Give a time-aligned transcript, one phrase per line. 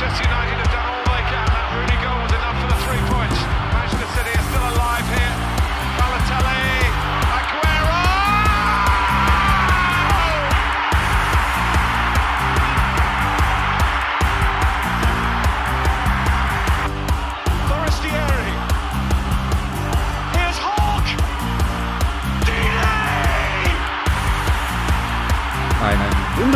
[0.00, 0.67] Manchester United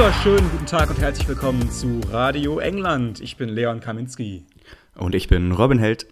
[0.02, 3.20] wunderschönen guten Tag und herzlich willkommen zu Radio England.
[3.20, 4.44] Ich bin Leon Kaminski.
[4.96, 6.08] Und ich bin Robin Held.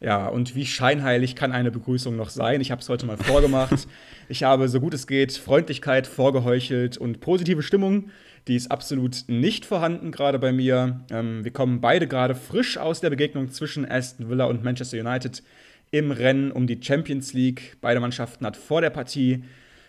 [0.00, 2.62] Ja, und wie scheinheilig kann eine Begrüßung noch sein?
[2.62, 3.86] Ich habe es heute mal vorgemacht.
[4.30, 8.08] ich habe, so gut es geht, Freundlichkeit vorgeheuchelt und positive Stimmung.
[8.46, 11.00] Die ist absolut nicht vorhanden gerade bei mir.
[11.10, 15.42] Ähm, wir kommen beide gerade frisch aus der Begegnung zwischen Aston Villa und Manchester United
[15.90, 17.76] im Rennen um die Champions League.
[17.82, 19.44] Beide Mannschaften hat vor der Partie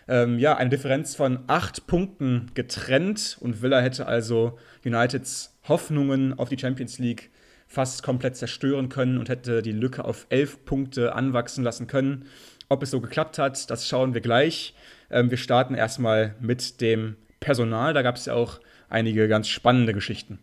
[0.08, 6.48] ähm, ja, eine Differenz von acht Punkten getrennt und Villa hätte also Uniteds Hoffnungen auf
[6.48, 7.30] die Champions League
[7.66, 12.26] fast komplett zerstören können und hätte die Lücke auf elf Punkte anwachsen lassen können.
[12.68, 14.74] Ob es so geklappt hat, das schauen wir gleich.
[15.10, 17.94] Ähm, wir starten erstmal mit dem Personal.
[17.94, 20.40] Da gab es ja auch einige ganz spannende Geschichten.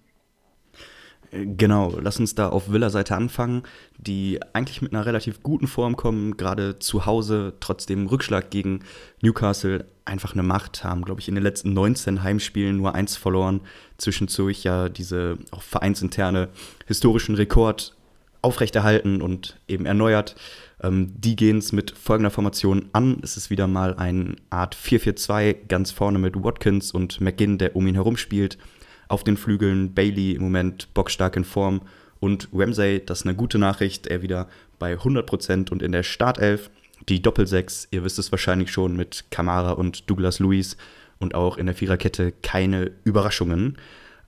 [1.32, 3.64] Genau, lass uns da auf Villa-Seite anfangen,
[3.98, 8.80] die eigentlich mit einer relativ guten Form kommen, gerade zu Hause, trotz dem Rückschlag gegen
[9.22, 13.62] Newcastle einfach eine Macht haben, glaube ich, in den letzten 19 Heimspielen nur eins verloren,
[13.98, 16.48] zwischendurch ja diese auch vereinsinterne
[16.86, 17.98] historischen Rekord
[18.42, 20.36] aufrechterhalten und eben erneuert.
[20.82, 23.20] Ähm, die gehen es mit folgender Formation an.
[23.22, 27.86] Es ist wieder mal eine Art 4-4-2, ganz vorne mit Watkins und McGinn, der um
[27.86, 28.58] ihn herum spielt.
[29.08, 31.82] Auf den Flügeln Bailey im Moment bockstark in Form
[32.20, 34.48] und Ramsey, das ist eine gute Nachricht, er wieder
[34.80, 36.70] bei 100% und in der Startelf.
[37.10, 40.78] Die Doppelsechs, ihr wisst es wahrscheinlich schon, mit Kamara und Douglas Lewis
[41.20, 43.78] und auch in der Viererkette keine Überraschungen.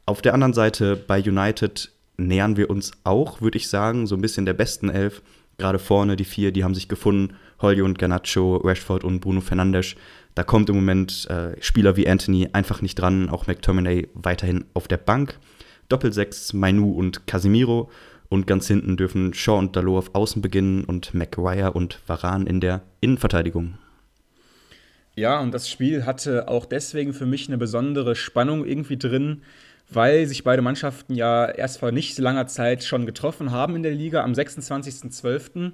[0.05, 4.21] Auf der anderen Seite bei United nähern wir uns auch, würde ich sagen, so ein
[4.21, 5.21] bisschen der besten Elf.
[5.57, 7.35] Gerade vorne die vier, die haben sich gefunden.
[7.61, 9.95] Holly und Garnacho, Rashford und Bruno Fernandes.
[10.39, 14.87] Da kommt im Moment äh, Spieler wie Anthony einfach nicht dran, auch McTominay weiterhin auf
[14.87, 15.37] der Bank.
[15.89, 17.91] Doppelsechs, Mainu und Casemiro.
[18.29, 22.61] Und ganz hinten dürfen Shaw und Dalot auf Außen beginnen und McGuire und Varan in
[22.61, 23.77] der Innenverteidigung.
[25.13, 29.41] Ja, und das Spiel hatte auch deswegen für mich eine besondere Spannung irgendwie drin,
[29.89, 33.91] weil sich beide Mannschaften ja erst vor nicht langer Zeit schon getroffen haben in der
[33.91, 35.73] Liga am 26.12.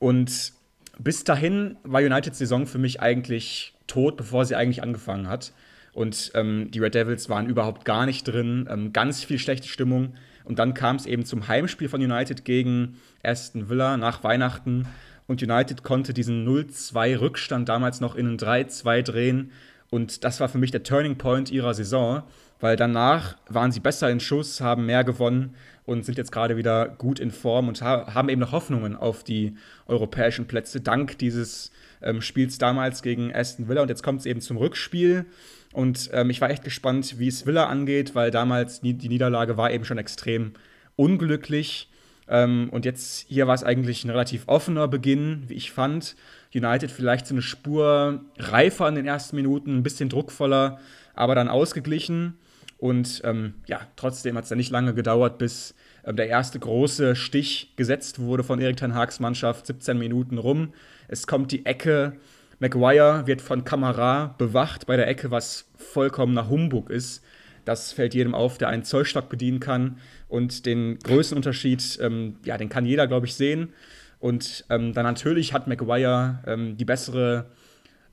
[0.00, 0.52] Und
[0.98, 5.52] bis dahin war Uniteds Saison für mich eigentlich tot, bevor sie eigentlich angefangen hat.
[5.92, 10.14] Und ähm, die Red Devils waren überhaupt gar nicht drin, ähm, ganz viel schlechte Stimmung.
[10.44, 14.86] Und dann kam es eben zum Heimspiel von United gegen Aston Villa nach Weihnachten.
[15.26, 19.52] Und United konnte diesen 0-2 Rückstand damals noch in einen 3-2 drehen.
[19.90, 22.24] Und das war für mich der Turning Point ihrer Saison,
[22.60, 25.54] weil danach waren sie besser in Schuss, haben mehr gewonnen
[25.86, 29.22] und sind jetzt gerade wieder gut in Form und ha haben eben noch Hoffnungen auf
[29.22, 29.54] die
[29.86, 31.70] europäischen Plätze, dank dieses
[32.04, 33.82] ähm, Spiels damals gegen Aston Villa.
[33.82, 35.26] Und jetzt kommt es eben zum Rückspiel.
[35.72, 39.72] Und ähm, ich war echt gespannt, wie es Villa angeht, weil damals die, Niederlage war
[39.72, 40.52] eben schon extrem
[40.94, 41.90] unglücklich.
[42.28, 46.14] Ähm, und jetzt hier war es eigentlich ein relativ offener Beginn, wie ich fand.
[46.54, 50.78] United vielleicht so eine Spur reifer in den ersten Minuten, ein bisschen druckvoller,
[51.14, 52.34] aber dann ausgeglichen.
[52.78, 57.16] Und ähm, ja, trotzdem hat es ja nicht lange gedauert, bis ähm, der erste große
[57.16, 59.66] Stich gesetzt wurde von Erik Ten Haags Mannschaft.
[59.66, 60.72] 17 Minuten rum.
[61.08, 62.14] Es kommt die Ecke.
[62.58, 67.22] Maguire wird von Kamara bewacht bei der Ecke, was vollkommener Humbug ist.
[67.64, 69.98] Das fällt jedem auf, der einen Zollstock bedienen kann.
[70.28, 73.72] Und den Größenunterschied, ähm, ja, den kann jeder, glaube ich, sehen.
[74.20, 77.46] Und ähm, dann natürlich hat Maguire ähm, die bessere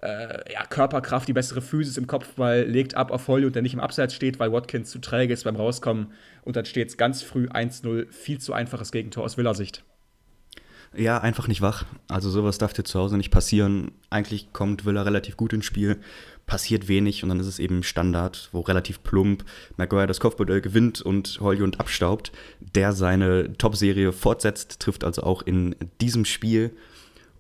[0.02, 3.80] äh, ja, Körperkraft, die bessere Physis im Kopfball, legt ab auf Hollywood, der nicht im
[3.80, 6.12] Abseits steht, weil Watkins zu träge ist beim Rauskommen.
[6.44, 9.84] Und dann steht es ganz früh 1-0, viel zu einfaches Gegentor aus Villa-Sicht.
[10.96, 11.86] Ja, einfach nicht wach.
[12.10, 13.92] Also sowas darf dir zu Hause nicht passieren.
[14.10, 16.02] Eigentlich kommt Villa relativ gut ins Spiel,
[16.46, 19.46] passiert wenig und dann ist es eben Standard, wo relativ plump
[19.78, 25.76] Maguire das Kopfballduell gewinnt und Hollywood abstaubt, der seine Top-Serie fortsetzt, trifft also auch in
[26.02, 26.76] diesem Spiel.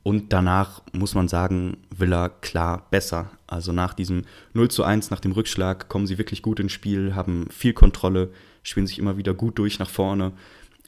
[0.03, 3.31] Und danach muss man sagen, Villa klar besser.
[3.47, 4.23] Also nach diesem
[4.53, 8.31] 0 zu 1, nach dem Rückschlag, kommen sie wirklich gut ins Spiel, haben viel Kontrolle,
[8.63, 10.31] spielen sich immer wieder gut durch nach vorne.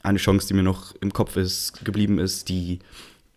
[0.04, 2.80] Eine Chance, die mir noch im Kopf ist, geblieben ist, die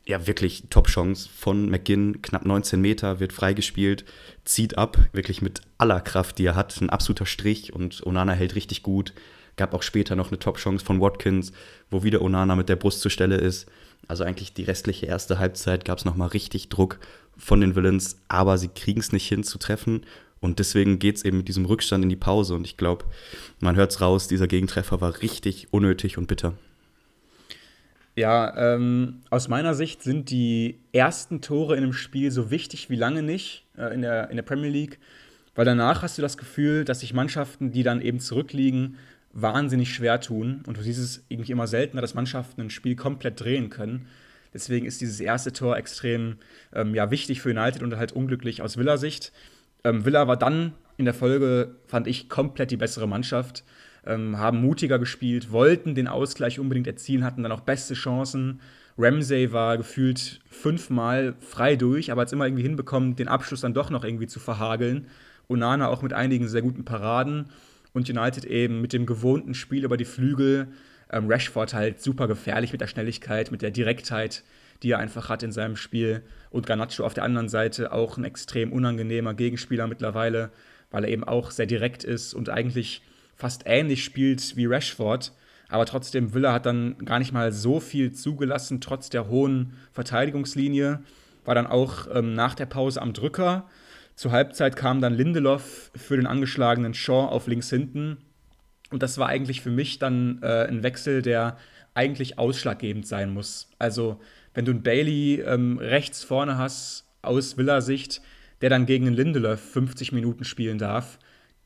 [0.06, 4.04] ja wirklich Top-Chance von McGinn, knapp 19 Meter, wird freigespielt,
[4.44, 8.56] zieht ab, wirklich mit aller Kraft, die er hat, ein absoluter Strich und Onana hält
[8.56, 9.14] richtig gut.
[9.56, 11.54] Gab auch später noch eine Top-Chance von Watkins,
[11.90, 13.68] wo wieder Onana mit der Brust zur Stelle ist.
[14.10, 17.00] Also eigentlich die restliche erste Halbzeit gab es nochmal richtig Druck
[17.38, 20.06] von den Villains, aber sie kriegen es nicht hin zu treffen.
[20.39, 22.56] Und deswegen geht es eben mit diesem Rückstand in die Pause.
[22.56, 23.06] Und ich glaube,
[23.60, 26.54] man hört es raus, dieser Gegentreffer war richtig unnötig und bitter.
[28.16, 32.95] Ja, ähm, aus meiner Sicht sind die ersten Tore in einem Spiel so wichtig wie
[32.95, 34.98] lange nicht äh, in, der, in der Premier League,
[35.54, 38.98] weil danach hast du das Gefühl, dass sich Mannschaften, die dann eben zurückliegen,
[39.33, 40.63] wahnsinnig schwer tun.
[40.66, 44.07] Und du siehst es irgendwie immer seltener, dass Mannschaften ein Spiel komplett drehen können.
[44.51, 46.38] Deswegen ist dieses erste Tor extrem
[46.74, 49.31] ähm, ja, wichtig für United und halt unglücklich aus Villa-Sicht.
[49.83, 53.63] Ähm, Villa war dann in der Folge, fand ich, komplett die bessere Mannschaft
[54.07, 58.62] ähm, haben mutiger gespielt, wollten den Ausgleich unbedingt erzielen, hatten dann auch beste Chancen.
[58.97, 63.74] Ramsey war gefühlt fünfmal frei durch, aber hat es immer irgendwie hinbekommen, den Abschluss dann
[63.74, 65.07] doch noch irgendwie zu verhageln.
[65.50, 67.50] Onana auch mit einigen sehr guten Paraden
[67.94, 70.69] und United eben mit dem gewohnten Spiel über die Flügel.
[71.12, 74.44] Ähm, Rashford halt super gefährlich mit der Schnelligkeit, mit der Direktheit,
[74.83, 76.24] die er einfach hat in seinem Spiel.
[76.50, 80.51] Und Garnacho auf der anderen Seite auch ein extrem unangenehmer Gegenspieler mittlerweile,
[80.91, 83.01] weil er eben auch sehr direkt ist und eigentlich
[83.35, 85.33] fast ähnlich spielt wie Rashford.
[85.69, 91.01] Aber trotzdem, Villa hat dann gar nicht mal so viel zugelassen, trotz der hohen Verteidigungslinie.
[91.45, 93.69] War dann auch ähm, nach der Pause am Drücker.
[94.15, 98.18] Zur Halbzeit kam dann Lindelof für den angeschlagenen Shaw auf links hinten.
[98.89, 101.57] Und das war eigentlich für mich dann äh, ein Wechsel, der
[101.94, 103.69] eigentlich ausschlaggebend sein muss.
[103.80, 104.19] Also,
[104.57, 108.24] wenn du einen Bailey ähm, rechts vorne hast, aus Villa-Sicht,
[108.62, 111.19] der dann gegen einen Lindelof 50 Minuten spielen darf,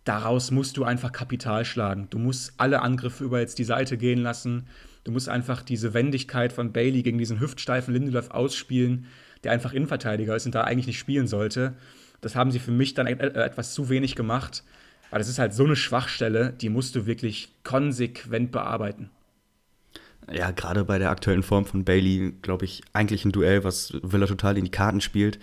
[0.03, 2.07] daraus musst du einfach Kapital schlagen.
[2.09, 4.67] Du musst alle Angriffe über jetzt die Seite gehen lassen.
[5.05, 9.05] Du musst einfach diese Wendigkeit von Bailey gegen diesen hüftsteifen Lindelöf ausspielen,
[9.45, 11.75] der einfach Innenverteidiger ist und da eigentlich nicht spielen sollte.
[12.19, 14.65] Das haben sie für mich dann etwas zu wenig gemacht,
[15.11, 19.11] weil das ist halt so eine Schwachstelle, die musst du wirklich konsequent bearbeiten.
[20.33, 24.27] Ja, gerade bei der aktuellen Form von Bailey, glaube ich, eigentlich ein Duell, was Villa
[24.27, 25.39] total in die Karten spielt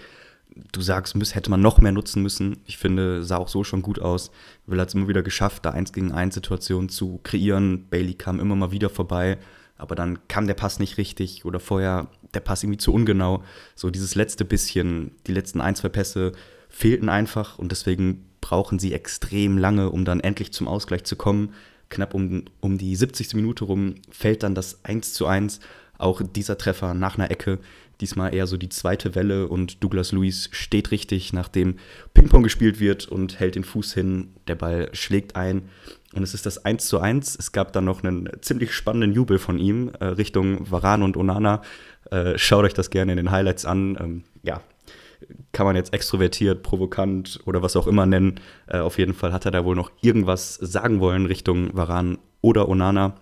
[0.73, 2.59] du sagst, müß, hätte man noch mehr nutzen müssen.
[2.67, 4.31] Ich finde, sah auch so schon gut aus.
[4.67, 7.87] Will hat es immer wieder geschafft, da eins gegen eins Situationen zu kreieren.
[7.89, 9.39] Bailey kam immer mal wieder vorbei,
[9.77, 13.43] aber dann kam der Pass nicht richtig oder vorher der Pass irgendwie zu ungenau.
[13.75, 16.33] So dieses letzte bisschen, die letzten ein, zwei Pässe
[16.69, 21.55] fehlten einfach und deswegen brauchen sie extrem lange, um dann endlich zum Ausgleich zu kommen.
[21.89, 23.35] Knapp um, um die 70.
[23.35, 25.61] Minute rum fällt dann das 1 zu 1.
[25.97, 27.59] Auch dieser Treffer nach einer Ecke,
[28.01, 31.77] Diesmal eher so die zweite Welle und Douglas Lewis steht richtig, nachdem
[32.15, 34.35] Ping-Pong gespielt wird und hält den Fuß hin.
[34.47, 35.69] Der Ball schlägt ein
[36.15, 37.37] und es ist das 1 zu 1.
[37.37, 41.63] Es gab dann noch einen ziemlich spannenden Jubel von ihm äh, Richtung Varan und Onana.
[42.11, 43.99] Äh, schaut euch das gerne in den Highlights an.
[44.01, 44.61] Ähm, ja,
[45.53, 48.41] kann man jetzt extrovertiert, provokant oder was auch immer nennen.
[48.67, 52.69] Äh, auf jeden Fall hat er da wohl noch irgendwas sagen wollen Richtung Varan oder
[52.69, 53.15] Onana.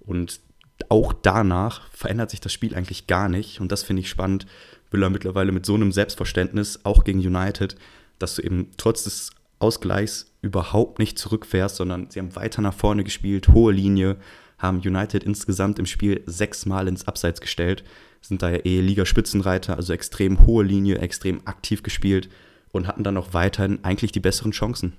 [0.00, 0.40] Und
[0.88, 3.60] auch danach verändert sich das Spiel eigentlich gar nicht.
[3.60, 4.46] Und das finde ich spannend.
[4.90, 7.76] Villa mittlerweile mit so einem Selbstverständnis, auch gegen United,
[8.18, 13.02] dass du eben trotz des Ausgleichs überhaupt nicht zurückfährst, sondern sie haben weiter nach vorne
[13.02, 14.16] gespielt, hohe Linie,
[14.58, 17.82] haben United insgesamt im Spiel sechsmal ins Abseits gestellt,
[18.26, 22.28] sind da ja eh Ligaspitzenreiter, also extrem hohe Linie, extrem aktiv gespielt
[22.72, 24.94] und hatten dann auch weiterhin eigentlich die besseren Chancen.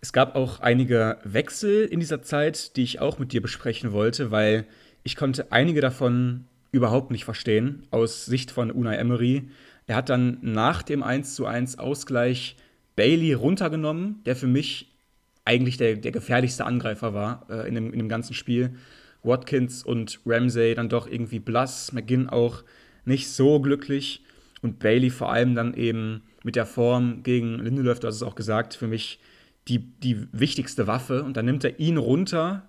[0.00, 4.30] Es gab auch einige Wechsel in dieser Zeit, die ich auch mit dir besprechen wollte,
[4.30, 4.64] weil
[5.02, 9.50] ich konnte einige davon überhaupt nicht verstehen aus Sicht von Unai Emery.
[9.88, 12.56] Er hat dann nach dem 1:1 Ausgleich
[12.94, 14.92] Bailey runtergenommen, der für mich
[15.44, 18.76] eigentlich der, der gefährlichste Angreifer war äh, in, dem, in dem ganzen Spiel.
[19.22, 22.62] Watkins und Ramsey dann doch irgendwie blass, McGinn auch
[23.04, 24.22] nicht so glücklich
[24.62, 28.34] und Bailey vor allem dann eben mit der Form gegen Lindelöf, du hast es auch
[28.34, 29.20] gesagt, für mich
[29.68, 32.68] die, die wichtigste Waffe und dann nimmt er ihn runter,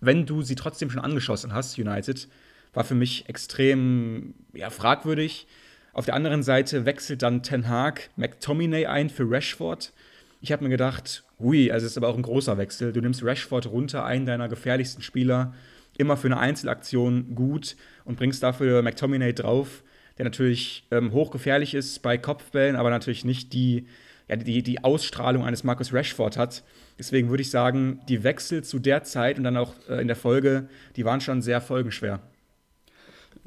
[0.00, 2.28] wenn du sie trotzdem schon angeschossen hast, United.
[2.74, 5.46] War für mich extrem ja, fragwürdig.
[5.94, 9.94] Auf der anderen Seite wechselt dann Ten Hag McTominay ein für Rashford.
[10.42, 12.92] Ich habe mir gedacht, hui, also ist aber auch ein großer Wechsel.
[12.92, 15.54] Du nimmst Rashford runter, einen deiner gefährlichsten Spieler,
[15.98, 19.82] immer für eine Einzelaktion gut und bringst dafür McTominay drauf,
[20.18, 23.86] der natürlich ähm, hochgefährlich ist bei Kopfbällen, aber natürlich nicht die
[24.28, 26.64] ja, die, die Ausstrahlung eines Marcus Rashford hat.
[26.98, 30.16] Deswegen würde ich sagen, die Wechsel zu der Zeit und dann auch äh, in der
[30.16, 32.20] Folge, die waren schon sehr folgenschwer.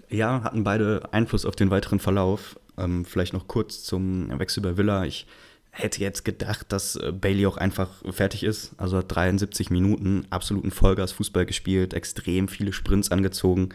[0.10, 2.60] Ja, hatten beide Einfluss auf den weiteren Verlauf.
[2.78, 5.06] Ähm, vielleicht noch kurz zum Wechsel bei Villa.
[5.06, 5.28] Ich
[5.72, 8.72] hätte jetzt gedacht, dass äh, Bailey auch einfach fertig ist.
[8.78, 13.70] Also hat 73 Minuten absoluten Vollgas-Fußball gespielt, extrem viele Sprints angezogen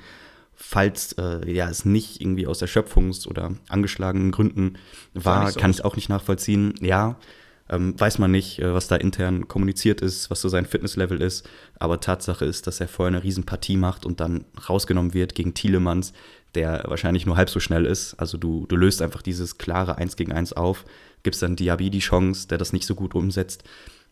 [0.57, 4.75] falls äh, ja, es nicht irgendwie aus Erschöpfungs- oder angeschlagenen Gründen
[5.13, 6.75] war, so kann ich auch nicht nachvollziehen.
[6.81, 7.19] Ja,
[7.67, 11.49] Ähm, weiß man nicht, äh, was da intern kommuniziert ist, was so sein Fitnesslevel ist.
[11.79, 16.13] Aber Tatsache ist, dass er vorher eine Riesenpartie macht und dann rausgenommen wird gegen Thielemanns,
[16.55, 18.15] der wahrscheinlich nur halb so schnell ist.
[18.17, 20.85] Also du, du löst einfach dieses klare 1 gegen 1 auf,
[21.25, 23.65] gibst dann Diaby die Chance, der das nicht so gut umsetzt.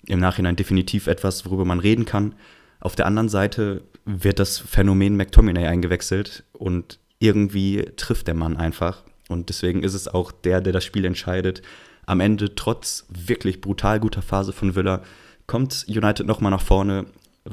[0.07, 2.35] Im Nachhinein definitiv etwas, worüber man reden kann.
[2.81, 9.05] Auf der anderen Seite wird das Phänomen McTominay eingewechselt und irgendwie trifft der Mann einfach.
[9.29, 11.63] Und deswegen ist es auch der, der das Spiel entscheidet.
[12.05, 15.03] Am Ende, trotz wirklich brutal guter Phase von Villa,
[15.47, 17.07] kommt United nochmal nach vorne.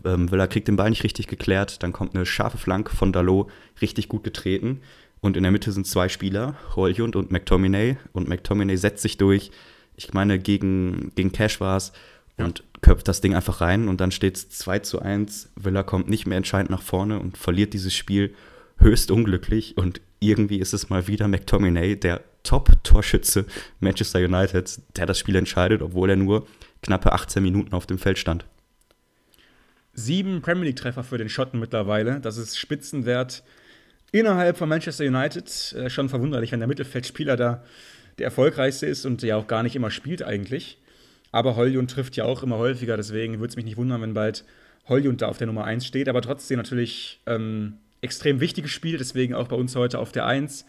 [0.04, 1.84] Ähm, Villa kriegt den Ball nicht richtig geklärt.
[1.84, 3.52] Dann kommt eine scharfe Flanke von Dalot,
[3.82, 4.82] richtig gut getreten.
[5.22, 7.98] Und in der Mitte sind zwei Spieler, Holjund und McTominay.
[8.14, 9.52] Und McTominay setzt sich durch.
[9.96, 11.92] Ich meine, gegen, gegen Cash war es.
[12.38, 13.88] Und köpft das Ding einfach rein.
[13.88, 15.50] Und dann steht es 2 zu 1.
[15.56, 18.34] Villa kommt nicht mehr entscheidend nach vorne und verliert dieses Spiel
[18.78, 19.78] höchst unglücklich.
[19.78, 23.46] Und irgendwie ist es mal wieder McTominay, der Top-Torschütze
[23.82, 26.48] Manchester United, der das Spiel entscheidet, obwohl er nur
[26.82, 28.46] knappe 18 Minuten auf dem Feld stand.
[29.94, 32.22] Sieben Premier League-Treffer für den Schotten mittlerweile.
[32.22, 33.44] Das ist Spitzenwert
[34.12, 35.74] innerhalb von Manchester United.
[35.74, 37.64] Äh, schon verwunderlich, wenn der Mittelfeldspieler da
[38.18, 40.78] der erfolgreichste ist und ja auch gar nicht immer spielt eigentlich.
[41.32, 44.44] Aber Holjund trifft ja auch immer häufiger, deswegen würde es mich nicht wundern, wenn bald
[44.88, 46.10] Holjund da auf der Nummer 1 steht.
[46.10, 50.66] Aber trotzdem natürlich ähm, extrem wichtiges Spiel, deswegen auch bei uns heute auf der 1.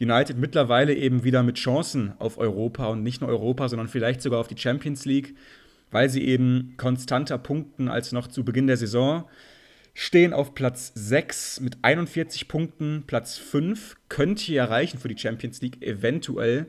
[0.00, 4.40] United mittlerweile eben wieder mit Chancen auf Europa und nicht nur Europa, sondern vielleicht sogar
[4.40, 5.34] auf die Champions League,
[5.90, 9.24] weil sie eben konstanter punkten als noch zu Beginn der Saison
[10.00, 13.02] stehen auf Platz 6 mit 41 Punkten.
[13.08, 16.66] Platz 5 könnte ja reichen für die Champions League, eventuell.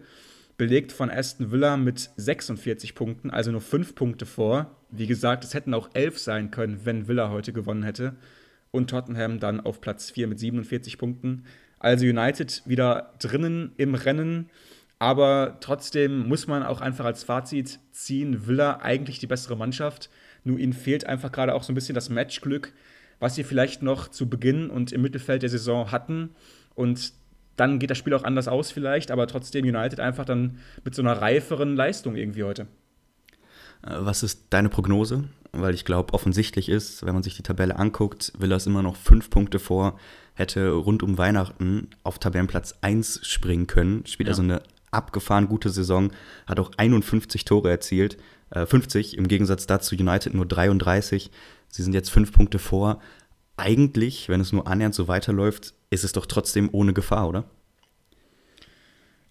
[0.57, 4.75] Belegt von Aston Villa mit 46 Punkten, also nur 5 Punkte vor.
[4.89, 8.15] Wie gesagt, es hätten auch 11 sein können, wenn Villa heute gewonnen hätte.
[8.71, 11.45] Und Tottenham dann auf Platz 4 mit 47 Punkten.
[11.77, 14.49] Also United wieder drinnen im Rennen.
[14.97, 20.09] Aber trotzdem muss man auch einfach als Fazit ziehen, Villa eigentlich die bessere Mannschaft.
[20.43, 22.73] Nur ihnen fehlt einfach gerade auch so ein bisschen das Matchglück
[23.19, 26.31] was sie vielleicht noch zu Beginn und im Mittelfeld der Saison hatten.
[26.75, 27.13] Und
[27.55, 31.01] dann geht das Spiel auch anders aus vielleicht, aber trotzdem United einfach dann mit so
[31.01, 32.67] einer reiferen Leistung irgendwie heute.
[33.83, 35.25] Äh, was ist deine Prognose?
[35.51, 38.95] Weil ich glaube, offensichtlich ist, wenn man sich die Tabelle anguckt, will er immer noch
[38.95, 39.99] fünf Punkte vor,
[40.35, 44.31] hätte rund um Weihnachten auf Tabellenplatz 1 springen können, spielt ja.
[44.31, 44.61] also eine
[44.91, 46.11] abgefahren gute Saison,
[46.47, 48.17] hat auch 51 Tore erzielt,
[48.51, 51.31] äh, 50 im Gegensatz dazu United nur 33.
[51.69, 53.01] Sie sind jetzt fünf Punkte vor.
[53.57, 57.45] Eigentlich, wenn es nur annähernd so weiterläuft, ist es doch trotzdem ohne Gefahr, oder?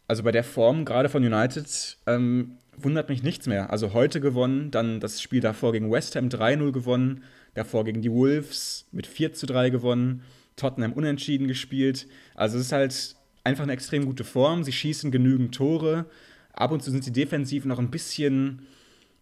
[0.06, 3.70] Also bei der Form gerade von United ähm, wundert mich nichts mehr.
[3.70, 7.22] Also heute gewonnen, dann das Spiel davor gegen West Ham 3-0 gewonnen,
[7.54, 10.22] davor gegen die Wolves mit 4 zu 3 gewonnen,
[10.56, 12.06] Tottenham unentschieden gespielt.
[12.34, 14.64] Also es ist halt einfach eine extrem gute Form.
[14.64, 16.06] Sie schießen genügend Tore.
[16.52, 18.66] Ab und zu sind sie defensiv noch ein bisschen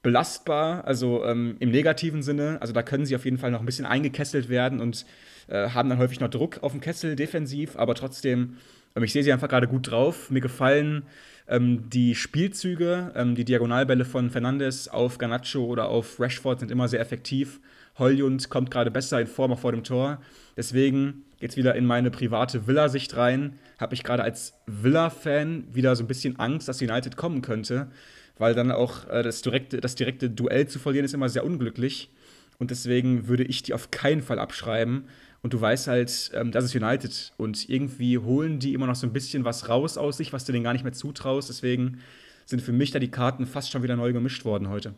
[0.06, 2.58] belastbar, also ähm, im negativen Sinne.
[2.60, 5.04] Also da können sie auf jeden Fall noch ein bisschen eingekesselt werden und
[5.48, 8.56] äh, haben dann häufig noch Druck auf dem Kessel defensiv, aber trotzdem,
[8.94, 10.30] ähm, ich sehe sie einfach gerade gut drauf.
[10.30, 11.02] Mir gefallen
[11.48, 16.86] ähm, die Spielzüge, ähm, die Diagonalbälle von Fernandes auf Garnacho oder auf Rashford sind immer
[16.86, 17.58] sehr effektiv.
[17.98, 20.20] Holjund kommt gerade besser in Form auch vor dem Tor.
[20.56, 23.58] Deswegen jetzt wieder in meine private Villa-Sicht rein.
[23.80, 27.88] Habe ich gerade als Villa-Fan wieder so ein bisschen Angst, dass United kommen könnte
[28.38, 32.10] weil dann auch äh, das, direkte, das direkte Duell zu verlieren ist immer sehr unglücklich.
[32.58, 35.04] Und deswegen würde ich die auf keinen Fall abschreiben.
[35.42, 37.32] Und du weißt halt, ähm, das ist United.
[37.36, 40.52] Und irgendwie holen die immer noch so ein bisschen was raus aus sich, was du
[40.52, 41.48] denen gar nicht mehr zutraust.
[41.48, 42.00] Deswegen
[42.46, 44.94] sind für mich da die Karten fast schon wieder neu gemischt worden heute.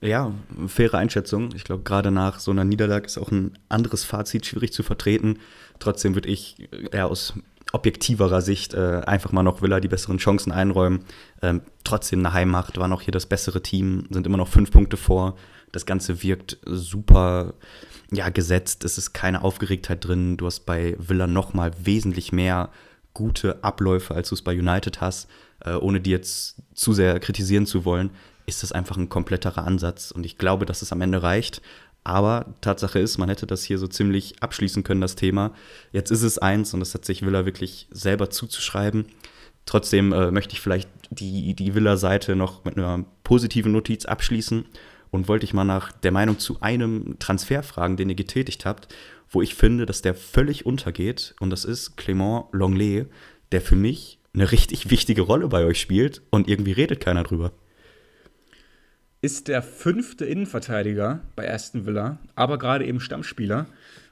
[0.00, 0.32] Ja,
[0.66, 1.50] faire Einschätzung.
[1.54, 5.38] Ich glaube, gerade nach so einer Niederlage ist auch ein anderes Fazit schwierig zu vertreten.
[5.78, 7.34] Trotzdem würde ich ja aus
[7.72, 11.04] objektiverer Sicht äh, einfach mal noch Villa die besseren Chancen einräumen.
[11.42, 14.96] Ähm, trotzdem eine Heimmacht, war noch hier das bessere Team, sind immer noch fünf Punkte
[14.96, 15.36] vor.
[15.72, 17.54] Das Ganze wirkt super
[18.10, 18.84] ja, gesetzt.
[18.84, 20.36] Es ist keine Aufgeregtheit drin.
[20.36, 22.70] Du hast bei Villa noch mal wesentlich mehr
[23.14, 25.28] gute Abläufe, als du es bei United hast.
[25.64, 28.10] Äh, ohne die jetzt zu sehr kritisieren zu wollen,
[28.46, 30.10] ist das einfach ein kompletterer Ansatz.
[30.10, 31.62] Und ich glaube, dass es am Ende reicht.
[32.04, 35.52] Aber Tatsache ist, man hätte das hier so ziemlich abschließen können, das Thema.
[35.92, 39.06] Jetzt ist es eins und das hat sich Villa wirklich selber zuzuschreiben.
[39.66, 44.64] Trotzdem äh, möchte ich vielleicht die, die Villa-Seite noch mit einer positiven Notiz abschließen
[45.10, 48.88] und wollte ich mal nach der Meinung zu einem Transfer fragen, den ihr getätigt habt,
[49.28, 53.06] wo ich finde, dass der völlig untergeht und das ist Clément Longley,
[53.52, 57.52] der für mich eine richtig wichtige Rolle bei euch spielt und irgendwie redet keiner drüber
[59.22, 63.66] ist der fünfte Innenverteidiger bei Aston Villa, aber gerade eben Stammspieler.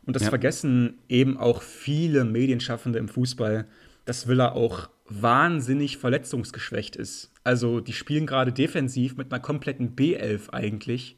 [0.05, 0.29] Und das ja.
[0.29, 3.67] vergessen eben auch viele Medienschaffende im Fußball,
[4.05, 7.31] dass Villa auch wahnsinnig verletzungsgeschwächt ist.
[7.45, 11.17] Also die spielen gerade defensiv mit einer kompletten B11 eigentlich.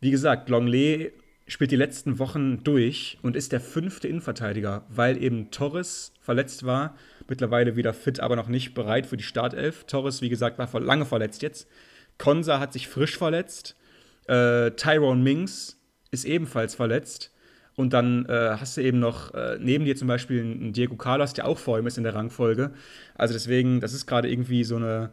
[0.00, 1.12] Wie gesagt, Longley
[1.46, 6.94] spielt die letzten Wochen durch und ist der fünfte Innenverteidiger, weil eben Torres verletzt war,
[7.26, 9.84] mittlerweile wieder fit, aber noch nicht bereit für die Startelf.
[9.84, 11.66] Torres, wie gesagt, war lange verletzt jetzt.
[12.18, 13.76] Konsa hat sich frisch verletzt.
[14.26, 17.32] Äh, Tyrone Mings ist ebenfalls verletzt.
[17.76, 21.32] Und dann äh, hast du eben noch äh, neben dir zum Beispiel einen Diego Carlos,
[21.32, 22.72] der auch vor ihm ist in der Rangfolge.
[23.14, 25.10] Also deswegen, das ist gerade irgendwie so eine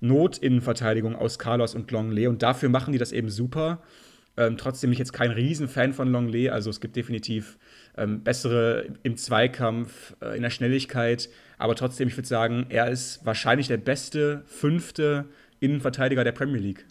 [0.00, 2.26] Not-Innenverteidigung aus Carlos und Longley.
[2.26, 3.82] Und dafür machen die das eben super.
[4.38, 6.48] Ähm, trotzdem bin ich jetzt kein Riesenfan von Longley.
[6.48, 7.58] Also es gibt definitiv
[7.98, 11.28] ähm, bessere im Zweikampf, äh, in der Schnelligkeit.
[11.58, 15.26] Aber trotzdem, ich würde sagen, er ist wahrscheinlich der beste fünfte
[15.60, 16.84] Innenverteidiger der Premier League.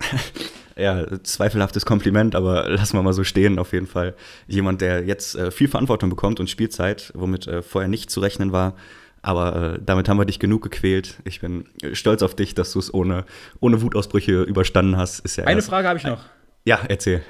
[0.76, 3.58] ja, zweifelhaftes Kompliment, aber lassen wir mal so stehen.
[3.58, 4.14] Auf jeden Fall
[4.46, 8.52] jemand, der jetzt äh, viel Verantwortung bekommt und Spielzeit, womit äh, vorher nicht zu rechnen
[8.52, 8.74] war.
[9.22, 11.16] Aber äh, damit haben wir dich genug gequält.
[11.24, 13.24] Ich bin stolz auf dich, dass du es ohne,
[13.60, 15.20] ohne Wutausbrüche überstanden hast.
[15.20, 16.24] Ist ja Eine Frage habe ich noch.
[16.64, 17.22] Ja, erzähl.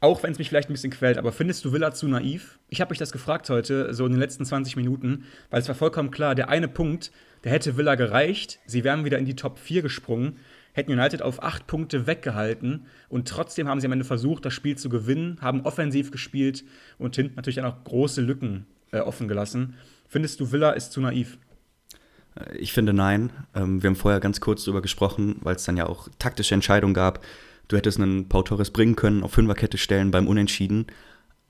[0.00, 2.58] Auch wenn es mich vielleicht ein bisschen quält, aber findest du Villa zu naiv?
[2.68, 5.74] Ich habe mich das gefragt heute, so in den letzten 20 Minuten, weil es war
[5.74, 7.12] vollkommen klar, der eine Punkt,
[7.44, 8.58] der hätte Villa gereicht.
[8.66, 10.36] Sie wären wieder in die Top 4 gesprungen,
[10.74, 14.76] hätten United auf 8 Punkte weggehalten und trotzdem haben sie am Ende versucht, das Spiel
[14.76, 16.64] zu gewinnen, haben offensiv gespielt
[16.98, 19.76] und hinten natürlich dann auch große Lücken äh, offen gelassen.
[20.08, 21.38] Findest du, Villa ist zu naiv?
[22.58, 23.30] Ich finde nein.
[23.54, 26.92] Ähm, wir haben vorher ganz kurz darüber gesprochen, weil es dann ja auch taktische Entscheidungen
[26.92, 27.24] gab.
[27.68, 30.86] Du hättest einen Pau Torres bringen können, auf Fünferkette stellen beim Unentschieden.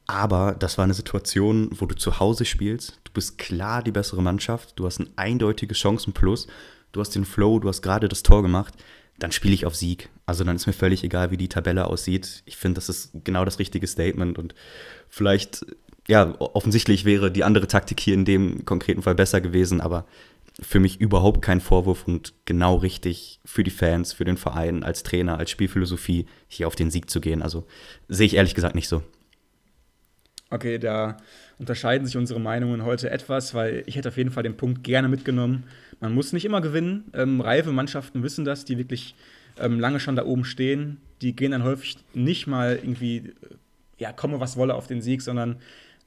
[0.06, 3.00] Aber das war eine Situation, wo du zu Hause spielst.
[3.04, 4.74] Du bist klar die bessere Mannschaft.
[4.76, 6.46] Du hast ein eindeutiges Chancenplus.
[6.92, 8.74] Du hast den Flow, du hast gerade das Tor gemacht.
[9.18, 10.08] Dann spiele ich auf Sieg.
[10.24, 12.42] Also dann ist mir völlig egal, wie die Tabelle aussieht.
[12.46, 14.38] Ich finde, das ist genau das richtige Statement.
[14.38, 14.54] Und
[15.08, 15.66] vielleicht,
[16.06, 19.80] ja, offensichtlich wäre die andere Taktik hier in dem konkreten Fall besser gewesen.
[19.80, 20.06] Aber
[20.60, 25.02] für mich überhaupt kein Vorwurf und genau richtig für die Fans, für den Verein, als
[25.02, 27.42] Trainer, als Spielphilosophie, hier auf den Sieg zu gehen.
[27.42, 27.66] Also
[28.08, 29.02] sehe ich ehrlich gesagt nicht so.
[30.48, 31.16] Okay, da
[31.58, 35.08] unterscheiden sich unsere Meinungen heute etwas, weil ich hätte auf jeden Fall den Punkt gerne
[35.08, 35.64] mitgenommen.
[36.00, 37.10] Man muss nicht immer gewinnen.
[37.14, 39.14] Ähm, reife Mannschaften wissen das, die wirklich
[39.58, 40.98] ähm, lange schon da oben stehen.
[41.20, 43.32] Die gehen dann häufig nicht mal irgendwie, äh,
[43.98, 45.56] ja, komme was wolle auf den Sieg, sondern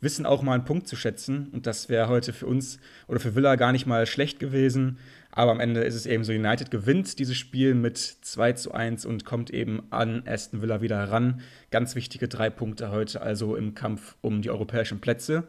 [0.02, 1.50] wissen auch mal einen Punkt zu schätzen.
[1.52, 4.98] Und das wäre heute für uns oder für Villa gar nicht mal schlecht gewesen.
[5.32, 9.06] Aber am Ende ist es eben so, United gewinnt dieses Spiel mit 2 zu 1
[9.06, 11.42] und kommt eben an Aston Villa wieder ran.
[11.72, 15.48] Ganz wichtige drei Punkte heute also im Kampf um die europäischen Plätze.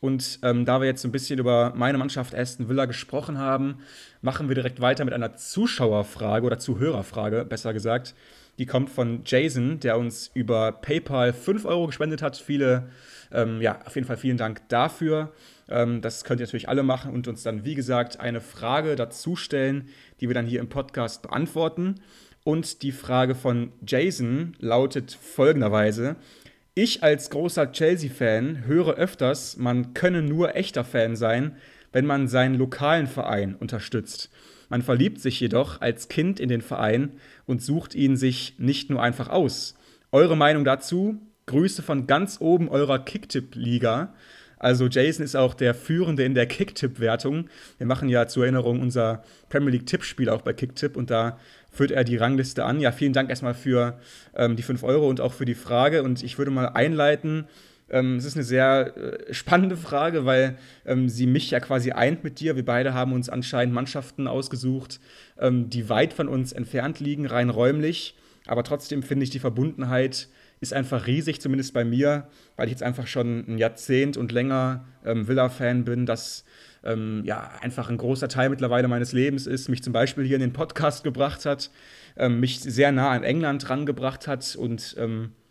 [0.00, 3.78] Und ähm, da wir jetzt so ein bisschen über meine Mannschaft Aston Villa gesprochen haben,
[4.22, 8.14] machen wir direkt weiter mit einer Zuschauerfrage oder Zuhörerfrage, besser gesagt.
[8.58, 12.36] Die kommt von Jason, der uns über PayPal 5 Euro gespendet hat.
[12.36, 12.90] Viele,
[13.32, 15.32] ähm, ja, auf jeden Fall vielen Dank dafür.
[15.68, 19.36] Ähm, das könnt ihr natürlich alle machen und uns dann, wie gesagt, eine Frage dazu
[19.36, 19.88] stellen,
[20.20, 21.96] die wir dann hier im Podcast beantworten.
[22.44, 26.16] Und die Frage von Jason lautet folgenderweise:
[26.74, 31.56] Ich als großer Chelsea-Fan höre öfters, man könne nur echter Fan sein,
[31.92, 34.30] wenn man seinen lokalen Verein unterstützt.
[34.68, 37.12] Man verliebt sich jedoch als Kind in den Verein
[37.46, 39.74] und sucht ihn sich nicht nur einfach aus.
[40.12, 41.20] Eure Meinung dazu?
[41.48, 44.14] Grüße von ganz oben eurer Kicktipp-Liga.
[44.58, 47.48] Also Jason ist auch der Führende in der Kicktipp-Wertung.
[47.78, 51.38] Wir machen ja zur Erinnerung unser Premier League-Tippspiel auch bei Kicktipp und da
[51.70, 52.80] führt er die Rangliste an.
[52.80, 53.98] Ja, vielen Dank erstmal für
[54.34, 56.02] ähm, die 5 Euro und auch für die Frage.
[56.02, 57.46] Und ich würde mal einleiten
[57.90, 62.22] ähm, es ist eine sehr äh, spannende Frage, weil ähm, sie mich ja quasi eint
[62.24, 62.56] mit dir.
[62.56, 65.00] Wir beide haben uns anscheinend Mannschaften ausgesucht,
[65.38, 68.14] ähm, die weit von uns entfernt liegen, rein räumlich.
[68.46, 70.28] Aber trotzdem finde ich, die Verbundenheit
[70.60, 74.84] ist einfach riesig, zumindest bei mir, weil ich jetzt einfach schon ein Jahrzehnt und länger
[75.04, 76.44] ähm, Villa-Fan bin, das
[76.84, 80.42] ähm, ja einfach ein großer Teil mittlerweile meines Lebens ist, mich zum Beispiel hier in
[80.42, 81.70] den Podcast gebracht hat,
[82.16, 84.96] ähm, mich sehr nah an England rangebracht hat und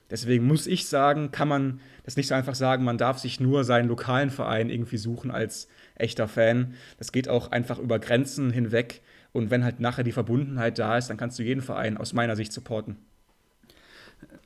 [0.10, 3.66] deswegen muss ich sagen, kann man das nicht so einfach sagen, man darf sich nur
[3.66, 6.74] seinen lokalen Verein irgendwie suchen als echter Fan.
[6.98, 9.02] Das geht auch einfach über Grenzen hinweg.
[9.34, 12.36] Und wenn halt nachher die Verbundenheit da ist, dann kannst du jeden Verein aus meiner
[12.36, 12.98] Sicht supporten.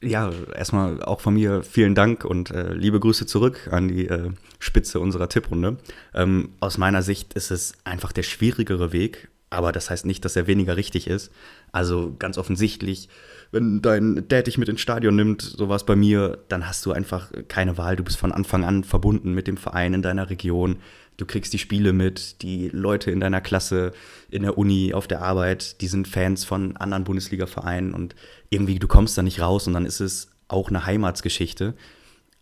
[0.01, 4.31] Ja, erstmal auch von mir vielen Dank und äh, liebe Grüße zurück an die äh,
[4.57, 5.77] Spitze unserer Tipprunde.
[6.15, 10.35] Ähm, aus meiner Sicht ist es einfach der schwierigere Weg, aber das heißt nicht, dass
[10.35, 11.31] er weniger richtig ist.
[11.71, 13.09] Also ganz offensichtlich
[13.51, 16.85] wenn dein Dad dich mit ins Stadion nimmt, so war es bei mir, dann hast
[16.85, 17.97] du einfach keine Wahl.
[17.97, 20.77] Du bist von Anfang an verbunden mit dem Verein in deiner Region.
[21.21, 23.91] Du kriegst die Spiele mit, die Leute in deiner Klasse,
[24.31, 28.15] in der Uni, auf der Arbeit, die sind Fans von anderen Bundesliga-Vereinen und
[28.49, 31.75] irgendwie, du kommst da nicht raus und dann ist es auch eine Heimatsgeschichte.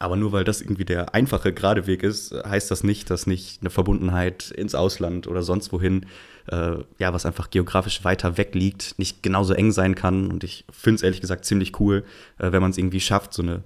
[0.01, 3.59] Aber nur weil das irgendwie der einfache gerade Weg ist, heißt das nicht, dass nicht
[3.59, 6.05] eine Verbundenheit ins Ausland oder sonst wohin
[6.47, 10.31] äh, ja, was einfach geografisch weiter weg liegt, nicht genauso eng sein kann.
[10.31, 12.05] Und ich finde es ehrlich gesagt ziemlich cool,
[12.37, 13.65] äh, wenn man es irgendwie schafft, so eine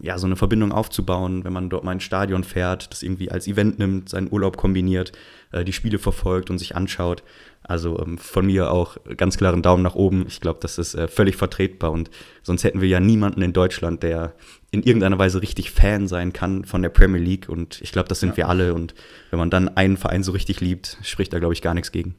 [0.00, 3.46] ja, so eine Verbindung aufzubauen, wenn man dort mal ins Stadion fährt, das irgendwie als
[3.46, 5.12] Event nimmt, seinen Urlaub kombiniert,
[5.52, 7.22] äh, die Spiele verfolgt und sich anschaut.
[7.62, 10.24] Also ähm, von mir auch ganz klaren Daumen nach oben.
[10.28, 12.10] Ich glaube, das ist äh, völlig vertretbar und
[12.42, 14.34] sonst hätten wir ja niemanden in Deutschland, der
[14.70, 18.20] in irgendeiner Weise richtig Fan sein kann von der Premier League und ich glaube, das
[18.20, 18.36] sind ja.
[18.38, 18.94] wir alle und
[19.30, 22.14] wenn man dann einen Verein so richtig liebt, spricht da, glaube ich, gar nichts gegen.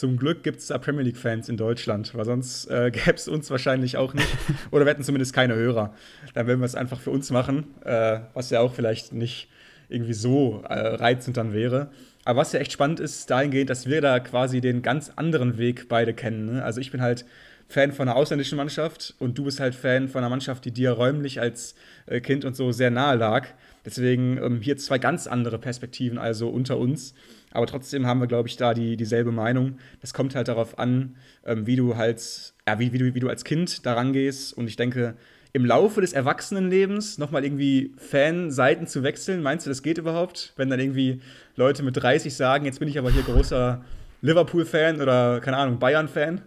[0.00, 3.50] Zum Glück gibt es da Premier League-Fans in Deutschland, weil sonst äh, gäbe es uns
[3.50, 4.28] wahrscheinlich auch nicht.
[4.70, 5.92] Oder wir hätten zumindest keine Hörer.
[6.32, 9.50] Dann würden wir es einfach für uns machen, äh, was ja auch vielleicht nicht
[9.90, 11.90] irgendwie so äh, reizend dann wäre.
[12.24, 15.90] Aber was ja echt spannend ist, dahingehend, dass wir da quasi den ganz anderen Weg
[15.90, 16.46] beide kennen.
[16.46, 16.64] Ne?
[16.64, 17.26] Also ich bin halt
[17.68, 20.92] Fan von einer ausländischen Mannschaft und du bist halt Fan von einer Mannschaft, die dir
[20.92, 21.74] räumlich als
[22.06, 23.48] äh, Kind und so sehr nahe lag.
[23.84, 27.12] Deswegen ähm, hier zwei ganz andere Perspektiven also unter uns.
[27.52, 29.78] Aber trotzdem haben wir, glaube ich, da die, dieselbe Meinung.
[30.00, 33.28] Das kommt halt darauf an, ähm, wie du halt, ja, wie, wie, du, wie du
[33.28, 34.56] als Kind daran gehst.
[34.56, 35.16] Und ich denke,
[35.52, 40.52] im Laufe des Erwachsenenlebens nochmal irgendwie Fanseiten zu wechseln, meinst du, das geht überhaupt?
[40.56, 41.20] Wenn dann irgendwie
[41.56, 43.84] Leute mit 30 sagen, jetzt bin ich aber hier großer
[44.22, 46.42] Liverpool-Fan oder, keine Ahnung, Bayern-Fan?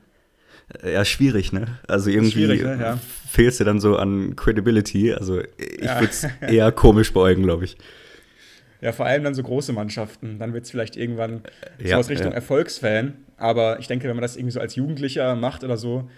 [0.86, 1.80] Ja, schwierig, ne?
[1.88, 2.78] Also irgendwie ne?
[2.80, 3.00] ja.
[3.30, 5.14] fehlst du dann so an Credibility.
[5.14, 6.00] Also ich ja.
[6.00, 7.78] würde es eher komisch beäugen, glaube ich.
[8.84, 10.40] Ja, vor allem dann so große Mannschaften.
[10.40, 11.44] Dann wird es vielleicht irgendwann
[11.80, 12.36] ja, so aus Richtung ja.
[12.36, 13.14] Erfolgsfan.
[13.38, 16.10] Aber ich denke, wenn man das irgendwie so als Jugendlicher macht oder so,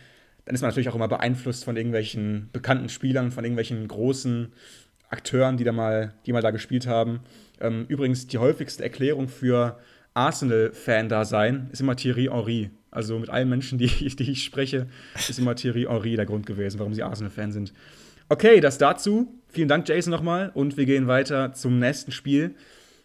[0.46, 4.52] dann ist man natürlich auch immer beeinflusst von irgendwelchen bekannten Spielern, von irgendwelchen großen
[5.10, 7.20] Akteuren, die da mal, die mal da gespielt haben.
[7.62, 9.78] Ähm, übrigens, die häufigste Erklärung für
[10.16, 12.72] Arsenal-Fan-Dasein ist immer Thierry Henry.
[12.90, 14.88] Also mit allen Menschen, die, die ich spreche,
[15.30, 17.74] ist immer Thierry Henry der Grund gewesen, warum sie Arsenal-Fan sind.
[18.28, 19.32] Okay, das dazu.
[19.56, 20.52] Vielen Dank, Jason, nochmal.
[20.54, 22.56] Und wir gehen weiter zum nächsten Spiel,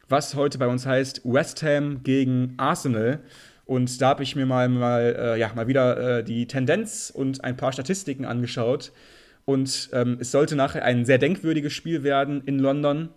[0.09, 3.21] was heute bei uns heißt West Ham gegen Arsenal.
[3.67, 7.45] Und da habe ich mir mal, mal, äh, ja, mal wieder äh, die Tendenz und
[7.45, 8.91] ein paar Statistiken angeschaut.
[9.45, 13.11] Und ähm, es sollte nachher ein sehr denkwürdiges Spiel werden in London.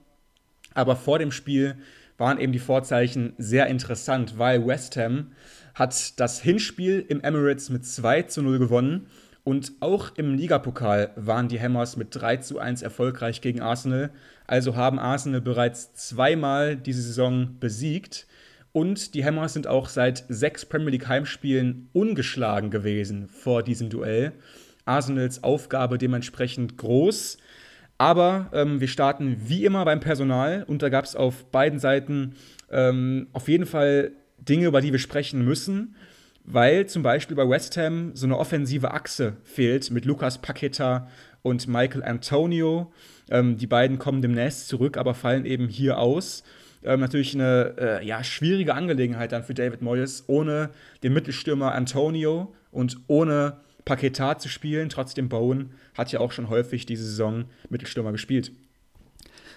[0.75, 1.77] Aber vor dem Spiel
[2.19, 5.31] waren eben die Vorzeichen sehr interessant, weil West Ham
[5.73, 9.07] hat das Hinspiel im Emirates mit 2 zu 0 gewonnen
[9.43, 14.11] und auch im Ligapokal waren die Hammers mit 3 zu 1 erfolgreich gegen Arsenal.
[14.47, 18.25] Also haben Arsenal bereits zweimal diese Saison besiegt.
[18.71, 24.31] Und die Hammers sind auch seit sechs Premier League Heimspielen ungeschlagen gewesen vor diesem Duell.
[24.85, 27.37] Arsenals Aufgabe dementsprechend groß.
[27.97, 32.35] Aber ähm, wir starten wie immer beim Personal und da gab es auf beiden Seiten
[32.71, 35.95] ähm, auf jeden Fall Dinge, über die wir sprechen müssen
[36.45, 41.07] weil zum Beispiel bei West Ham so eine offensive Achse fehlt mit Lucas Paqueta
[41.41, 42.91] und Michael Antonio.
[43.29, 46.43] Ähm, die beiden kommen demnächst zurück, aber fallen eben hier aus.
[46.83, 50.69] Ähm, natürlich eine äh, ja, schwierige Angelegenheit dann für David Moyes, ohne
[51.01, 54.89] den Mittelstürmer Antonio und ohne Paqueta zu spielen.
[54.89, 58.51] Trotzdem Bowen hat ja auch schon häufig diese Saison Mittelstürmer gespielt.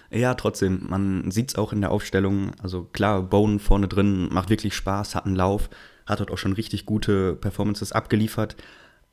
[0.09, 2.51] Ja, trotzdem, man sieht es auch in der Aufstellung.
[2.63, 5.69] Also klar, Bowen vorne drin macht wirklich Spaß, hat einen Lauf,
[6.07, 8.55] hat dort auch schon richtig gute Performances abgeliefert.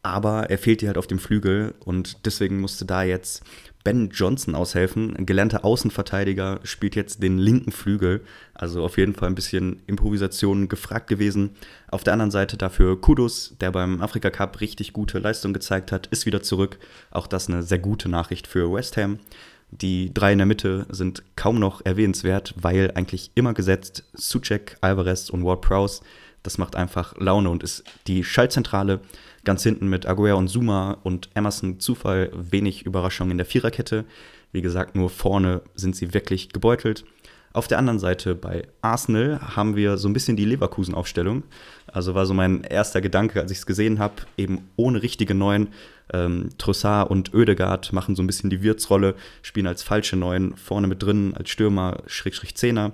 [0.03, 3.43] Aber er fehlt dir halt auf dem Flügel und deswegen musste da jetzt
[3.85, 5.17] Ben Johnson aushelfen.
[5.17, 8.23] Ein gelernter Außenverteidiger spielt jetzt den linken Flügel.
[8.53, 11.51] Also auf jeden Fall ein bisschen Improvisation gefragt gewesen.
[11.91, 16.07] Auf der anderen Seite dafür Kudos, der beim Afrika Cup richtig gute Leistung gezeigt hat,
[16.09, 16.79] ist wieder zurück.
[17.11, 19.21] Auch das eine sehr gute Nachricht für West Ham.
[19.71, 25.31] Die drei in der Mitte sind kaum noch erwähnenswert, weil eigentlich immer gesetzt Suchek, Alvarez
[25.31, 26.03] und Ward Prowse
[26.45, 29.01] das macht einfach Laune und ist die Schaltzentrale
[29.43, 34.05] ganz hinten mit Aguero und Zuma und Emerson Zufall wenig Überraschung in der Viererkette.
[34.53, 37.05] Wie gesagt, nur vorne sind sie wirklich gebeutelt.
[37.55, 41.45] Auf der anderen Seite bei Arsenal haben wir so ein bisschen die Leverkusen-Aufstellung.
[41.87, 45.69] Also war so mein erster Gedanke, als ich es gesehen habe, eben ohne richtige Neuen.
[46.13, 50.89] Ähm, Trossard und Oedegaard machen so ein bisschen die Wirtsrolle, spielen als falsche Neuen, vorne
[50.89, 52.93] mit drin als Stürmer, Schrägstrich Zehner.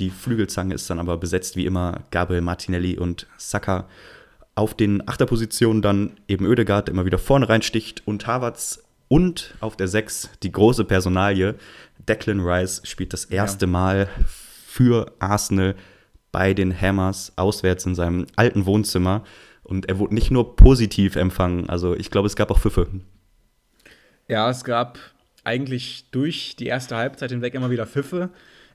[0.00, 3.86] Die Flügelzange ist dann aber besetzt wie immer Gabriel Martinelli und Saka.
[4.54, 9.76] Auf den Achterpositionen dann eben Oedegaard, der immer wieder vorne reinsticht und Havertz und auf
[9.76, 11.54] der 6 die große Personalie.
[12.08, 13.70] Declan Rice spielt das erste ja.
[13.72, 15.74] Mal für Arsenal
[16.32, 19.22] bei den Hammers auswärts in seinem alten Wohnzimmer.
[19.64, 22.88] Und er wurde nicht nur positiv empfangen, also ich glaube, es gab auch Pfiffe.
[24.28, 24.98] Ja, es gab
[25.44, 28.30] eigentlich durch die erste Halbzeit hinweg immer wieder Pfiffe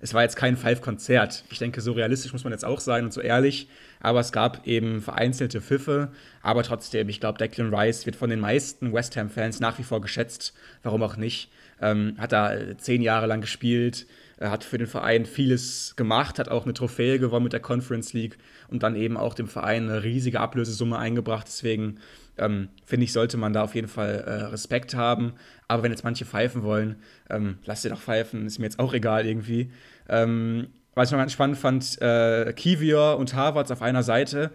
[0.05, 1.45] es war jetzt kein Five-Konzert.
[1.49, 3.67] Ich denke, so realistisch muss man jetzt auch sein und so ehrlich.
[3.99, 6.11] Aber es gab eben vereinzelte Pfiffe.
[6.43, 10.01] Aber trotzdem, ich glaube, Declan Rice wird von den meisten West Ham-Fans nach wie vor
[10.01, 10.53] geschätzt.
[10.83, 11.49] Warum auch nicht?
[11.81, 14.05] Ähm, hat da zehn Jahre lang gespielt.
[14.37, 18.13] Er hat für den Verein vieles gemacht, hat auch eine Trophäe gewonnen mit der Conference
[18.13, 18.37] League
[18.67, 21.47] und dann eben auch dem Verein eine riesige Ablösesumme eingebracht.
[21.47, 21.99] Deswegen
[22.37, 25.33] ähm, finde ich, sollte man da auf jeden Fall äh, Respekt haben.
[25.67, 26.97] Aber wenn jetzt manche pfeifen wollen,
[27.29, 29.71] ähm, lasst sie doch pfeifen, ist mir jetzt auch egal irgendwie.
[30.09, 34.51] Ähm, was ich noch ganz spannend fand, äh, Kivior und Harvards auf einer Seite,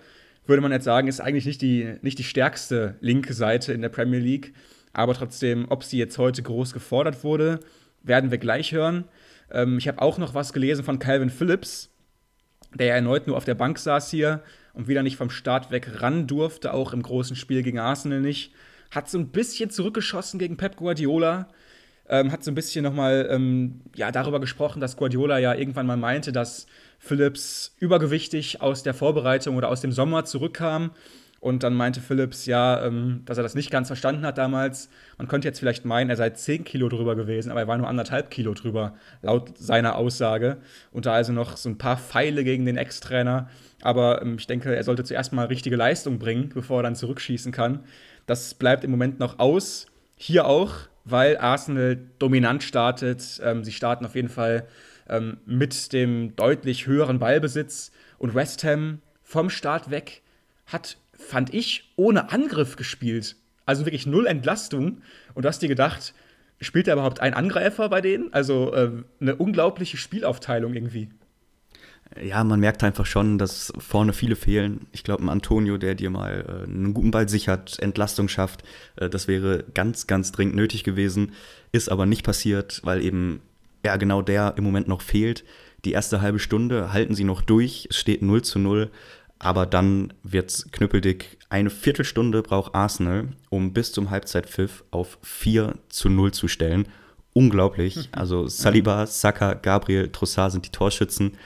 [0.47, 3.89] würde man jetzt sagen, ist eigentlich nicht die, nicht die stärkste linke Seite in der
[3.91, 4.55] Premier League.
[4.93, 7.61] Aber trotzdem, ob sie jetzt heute groß gefordert wurde,
[8.03, 9.05] werden wir gleich hören.
[9.51, 11.91] Ähm, ich habe auch noch was gelesen von Calvin Phillips,
[12.75, 16.01] der ja erneut nur auf der Bank saß hier und wieder nicht vom Start weg
[16.01, 18.53] ran durfte, auch im großen Spiel gegen Arsenal nicht.
[18.91, 21.49] Hat so ein bisschen zurückgeschossen gegen Pep Guardiola.
[22.11, 25.97] Ähm, hat so ein bisschen nochmal ähm, ja, darüber gesprochen, dass Guardiola ja irgendwann mal
[25.97, 26.67] meinte, dass
[26.99, 30.91] Phillips übergewichtig aus der Vorbereitung oder aus dem Sommer zurückkam
[31.41, 34.91] und dann meinte Phillips, ja, ähm, dass er das nicht ganz verstanden hat damals.
[35.17, 37.89] Man könnte jetzt vielleicht meinen, er sei 10 Kilo drüber gewesen, aber er war nur
[37.89, 40.59] anderthalb Kilo drüber, laut seiner Aussage.
[40.93, 43.49] Und da also noch so ein paar Pfeile gegen den Ex-Trainer.
[43.81, 47.53] Aber ähm, ich denke, er sollte zuerst mal richtige Leistung bringen, bevor er dann zurückschießen
[47.53, 47.85] kann.
[48.27, 49.87] Das bleibt im Moment noch aus.
[50.17, 50.75] Hier auch,
[51.11, 53.41] weil Arsenal dominant startet.
[53.43, 54.67] Ähm, sie starten auf jeden Fall
[55.09, 57.93] ähm, mit dem deutlich höheren Ballbesitz.
[58.19, 60.23] Und West Ham vom Start weg
[60.67, 63.37] hat fand ich, ohne Angriff gespielt.
[63.67, 65.03] Also wirklich null Entlastung.
[65.35, 66.15] Und du hast dir gedacht,
[66.61, 68.33] spielt da überhaupt ein Angreifer bei denen?
[68.33, 71.11] Also äh, eine unglaubliche Spielaufteilung irgendwie.
[72.21, 74.87] Ja, man merkt einfach schon, dass vorne viele fehlen.
[74.91, 78.65] Ich glaube, ein Antonio, der dir mal äh, einen guten Ball sichert, Entlastung schafft,
[78.97, 81.33] äh, das wäre ganz, ganz dringend nötig gewesen.
[81.71, 83.41] Ist aber nicht passiert, weil eben
[83.85, 85.45] ja genau der im Moment noch fehlt.
[85.85, 87.87] Die erste halbe Stunde halten sie noch durch.
[87.91, 88.91] Es steht 0 zu 0.
[89.39, 91.39] Aber dann wird's knüppeldick.
[91.49, 96.87] Eine Viertelstunde braucht Arsenal, um bis zum Halbzeitpfiff auf 4 zu 0 zu stellen.
[97.33, 98.11] Unglaublich.
[98.13, 101.39] Also Saliba, Saka, Gabriel, Trossard sind die Torschützen.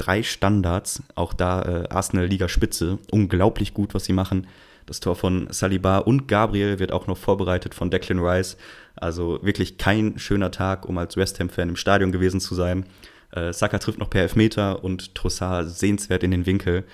[0.00, 2.98] Drei Standards, auch da äh, Arsenal Liga Spitze.
[3.10, 4.46] Unglaublich gut, was sie machen.
[4.86, 8.56] Das Tor von Saliba und Gabriel wird auch noch vorbereitet von Declan Rice.
[8.96, 12.86] Also wirklich kein schöner Tag, um als West Ham-Fan im Stadion gewesen zu sein.
[13.32, 16.84] Äh, Saka trifft noch per Elfmeter und Trossard sehenswert in den Winkel.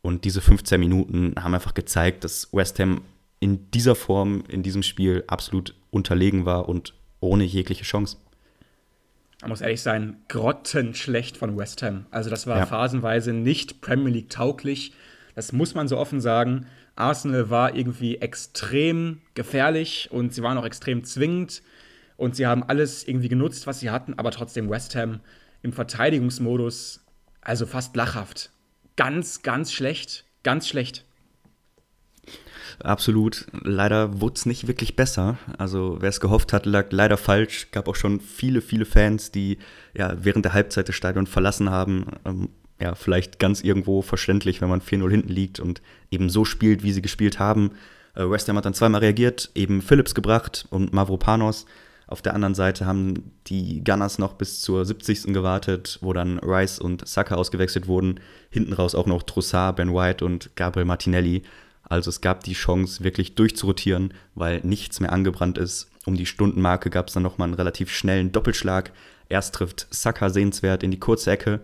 [0.00, 3.00] Und diese 15 Minuten haben einfach gezeigt, dass West Ham
[3.40, 8.18] in dieser Form, in diesem Spiel absolut unterlegen war und ohne jegliche Chance.
[9.44, 12.06] Man muss ehrlich sein, grottenschlecht von West Ham.
[12.10, 12.66] Also das war ja.
[12.66, 14.92] phasenweise nicht Premier League tauglich.
[15.34, 16.66] Das muss man so offen sagen.
[16.96, 21.62] Arsenal war irgendwie extrem gefährlich und sie waren auch extrem zwingend
[22.16, 25.20] und sie haben alles irgendwie genutzt, was sie hatten, aber trotzdem West Ham
[25.62, 27.04] im Verteidigungsmodus,
[27.40, 28.50] also fast lachhaft
[28.96, 30.24] ganz, ganz schlecht.
[30.42, 31.04] Ganz schlecht.
[32.82, 33.46] Absolut.
[33.62, 35.38] Leider wurde es nicht wirklich besser.
[35.58, 37.68] Also wer es gehofft hat, lag leider falsch.
[37.70, 39.58] Gab auch schon viele, viele Fans, die
[39.96, 42.06] ja während der Halbzeit das Stadion verlassen haben.
[42.24, 42.48] Ähm,
[42.80, 46.92] ja, vielleicht ganz irgendwo verständlich, wenn man 4-0 hinten liegt und eben so spielt, wie
[46.92, 47.72] sie gespielt haben.
[48.14, 51.66] Äh, West Ham hat dann zweimal reagiert, eben Phillips gebracht und Mavropanos.
[52.06, 55.32] Auf der anderen Seite haben die Gunners noch bis zur 70.
[55.32, 58.20] gewartet, wo dann Rice und Saka ausgewechselt wurden.
[58.50, 61.42] Hinten raus auch noch Trossard, Ben White und Gabriel Martinelli.
[61.84, 65.90] Also es gab die Chance, wirklich durchzurotieren, weil nichts mehr angebrannt ist.
[66.06, 68.92] Um die Stundenmarke gab es dann nochmal einen relativ schnellen Doppelschlag.
[69.28, 71.60] Erst trifft Saka sehenswert in die kurze Ecke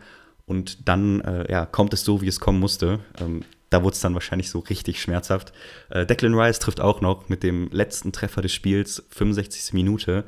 [0.47, 3.01] und dann äh, ja, kommt es so, wie es kommen musste.
[3.21, 5.53] Ähm, da wurde es dann wahrscheinlich so richtig schmerzhaft.
[5.91, 9.73] Äh, Declan Rice trifft auch noch mit dem letzten Treffer des Spiels, 65.
[9.73, 10.25] Minute.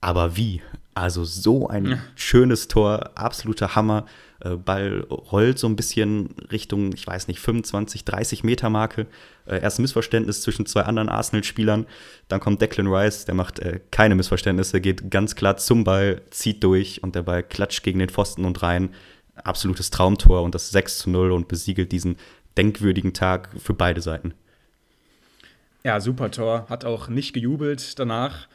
[0.00, 0.62] Aber wie?
[0.94, 1.98] Also so ein ja.
[2.14, 4.06] schönes Tor, absoluter Hammer.
[4.40, 9.06] Äh, Ball rollt so ein bisschen Richtung, ich weiß nicht, 25, 30 Meter Marke.
[9.46, 11.86] Äh, erst Missverständnis zwischen zwei anderen Arsenal-Spielern.
[12.28, 16.62] Dann kommt Declan Rice, der macht äh, keine Missverständnisse, geht ganz klar zum Ball, zieht
[16.62, 18.90] durch und der Ball klatscht gegen den Pfosten und rein.
[19.34, 22.16] Absolutes Traumtor und das 6 zu 0 und besiegelt diesen
[22.56, 24.34] denkwürdigen Tag für beide Seiten.
[25.84, 26.66] Ja, super Tor.
[26.68, 28.48] Hat auch nicht gejubelt danach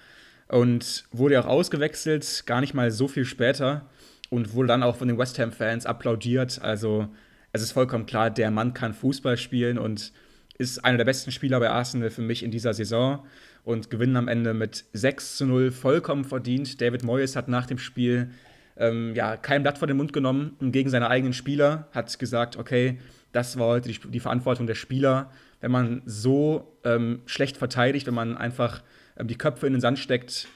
[0.50, 3.86] und wurde auch ausgewechselt, gar nicht mal so viel später
[4.34, 6.60] und wurde dann auch von den West Ham-Fans applaudiert.
[6.64, 7.08] Also
[7.52, 10.12] es ist vollkommen klar, der Mann kann Fußball spielen und
[10.58, 13.24] ist einer der besten Spieler bei Arsenal für mich in dieser Saison
[13.64, 16.82] und gewinnen am Ende mit 6 zu 0 vollkommen verdient.
[16.82, 18.32] David Moyes hat nach dem Spiel
[18.76, 22.98] ähm, ja, kein Blatt vor den Mund genommen gegen seine eigenen Spieler, hat gesagt, okay,
[23.34, 25.30] das war heute die, die Verantwortung der Spieler.
[25.62, 28.82] Wenn man so ähm, schlecht verteidigt, wenn man einfach
[29.16, 30.48] ähm, die Köpfe in den Sand steckt,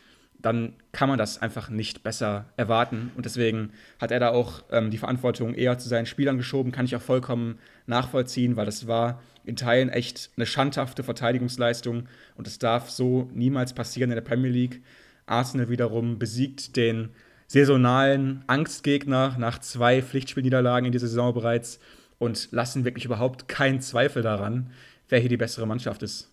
[0.48, 3.12] dann kann man das einfach nicht besser erwarten.
[3.16, 6.86] Und deswegen hat er da auch ähm, die Verantwortung eher zu seinen Spielern geschoben, kann
[6.86, 12.60] ich auch vollkommen nachvollziehen, weil das war in Teilen echt eine schandhafte Verteidigungsleistung und das
[12.60, 14.82] darf so niemals passieren in der Premier League.
[15.26, 17.10] Arsenal wiederum besiegt den
[17.48, 21.80] saisonalen Angstgegner nach zwei Pflichtspielniederlagen in dieser Saison bereits
[22.20, 24.72] und lassen wirklich überhaupt keinen Zweifel daran,
[25.10, 26.32] wer hier die bessere Mannschaft ist.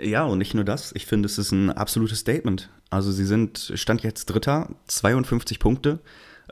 [0.00, 0.92] Ja, und nicht nur das.
[0.94, 2.70] Ich finde, es ist ein absolutes Statement.
[2.90, 6.00] Also sie sind, stand jetzt Dritter, 52 Punkte.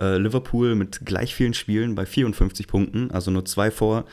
[0.00, 4.04] Äh, Liverpool mit gleich vielen Spielen bei 54 Punkten, also nur zwei vor.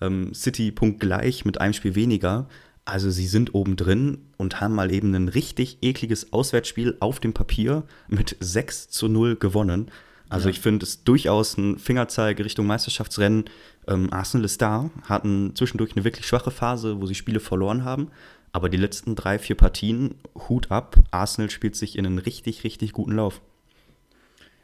[0.00, 2.48] Ähm, City punktgleich mit einem Spiel weniger.
[2.84, 7.32] Also sie sind oben drin und haben mal eben ein richtig ekliges Auswärtsspiel auf dem
[7.32, 9.90] Papier mit 6 zu 0 gewonnen.
[10.28, 10.50] Also ja.
[10.50, 13.44] ich finde es durchaus ein Fingerzeig Richtung Meisterschaftsrennen.
[13.86, 18.08] Ähm, Arsenal ist da, hatten zwischendurch eine wirklich schwache Phase, wo sie Spiele verloren haben.
[18.52, 20.14] Aber die letzten drei, vier Partien,
[20.48, 23.40] Hut ab, Arsenal spielt sich in einen richtig, richtig guten Lauf.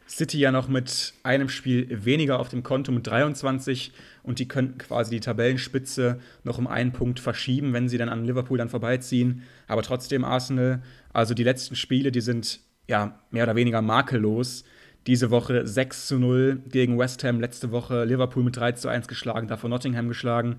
[0.09, 4.79] City ja noch mit einem Spiel weniger auf dem Konto mit 23 und die könnten
[4.79, 9.43] quasi die Tabellenspitze noch um einen Punkt verschieben, wenn sie dann an Liverpool dann vorbeiziehen.
[9.67, 14.65] Aber trotzdem Arsenal, also die letzten Spiele, die sind ja mehr oder weniger makellos.
[15.07, 19.09] Diese Woche 6 zu 0 gegen West Ham, letzte Woche Liverpool mit 3 zu 1
[19.09, 20.57] geschlagen, davor Nottingham geschlagen,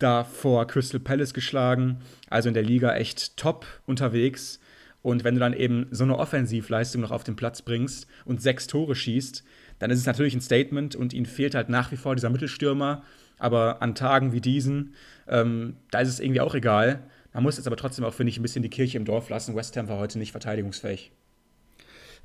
[0.00, 1.98] davor Crystal Palace geschlagen.
[2.28, 4.58] Also in der Liga echt top unterwegs.
[5.02, 8.66] Und wenn du dann eben so eine Offensivleistung noch auf den Platz bringst und sechs
[8.66, 9.44] Tore schießt,
[9.78, 13.02] dann ist es natürlich ein Statement und ihnen fehlt halt nach wie vor dieser Mittelstürmer.
[13.38, 14.94] Aber an Tagen wie diesen,
[15.26, 17.02] ähm, da ist es irgendwie auch egal.
[17.32, 19.56] Man muss jetzt aber trotzdem auch, finde ich, ein bisschen die Kirche im Dorf lassen.
[19.56, 21.12] West Ham war heute nicht verteidigungsfähig.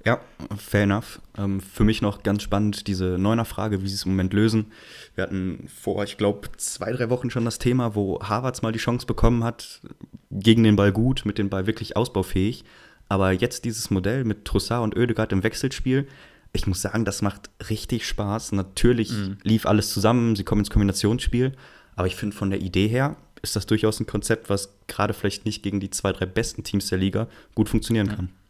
[0.05, 0.21] Ja,
[0.55, 1.19] fair enough.
[1.35, 4.67] Ähm, für mich noch ganz spannend diese Neuner-Frage, wie sie es im Moment lösen.
[5.15, 8.79] Wir hatten vor, ich glaube, zwei, drei Wochen schon das Thema, wo Harvards mal die
[8.79, 9.81] Chance bekommen hat,
[10.29, 12.63] gegen den Ball gut, mit dem Ball wirklich ausbaufähig.
[13.09, 16.07] Aber jetzt dieses Modell mit Trussard und Oedegaard im Wechselspiel,
[16.53, 18.51] ich muss sagen, das macht richtig Spaß.
[18.51, 19.37] Natürlich mhm.
[19.43, 21.53] lief alles zusammen, sie kommen ins Kombinationsspiel.
[21.95, 25.45] Aber ich finde, von der Idee her ist das durchaus ein Konzept, was gerade vielleicht
[25.45, 28.25] nicht gegen die zwei, drei besten Teams der Liga gut funktionieren kann.
[28.25, 28.44] Ja,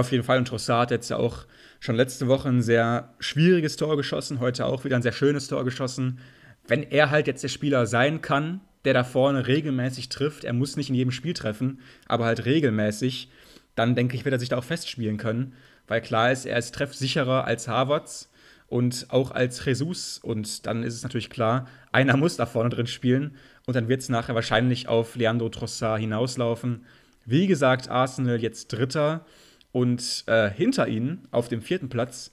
[0.00, 0.38] auf jeden Fall.
[0.38, 1.46] Und Trossard hat jetzt ja auch
[1.80, 5.64] schon letzte Woche ein sehr schwieriges Tor geschossen, heute auch wieder ein sehr schönes Tor
[5.64, 6.20] geschossen.
[6.66, 10.76] Wenn er halt jetzt der Spieler sein kann, der da vorne regelmäßig trifft, er muss
[10.76, 13.30] nicht in jedem Spiel treffen, aber halt regelmäßig,
[13.74, 15.54] dann denke ich, wird er sich da auch festspielen können,
[15.88, 18.30] weil klar ist, er ist treffsicherer als Harvards
[18.68, 22.86] und auch als Jesus und dann ist es natürlich klar, einer muss da vorne drin
[22.86, 26.84] spielen und dann wird es nachher wahrscheinlich auf Leandro Trossard hinauslaufen.
[27.24, 29.24] Wie gesagt, Arsenal jetzt Dritter
[29.72, 32.30] und äh, hinter ihnen auf dem vierten Platz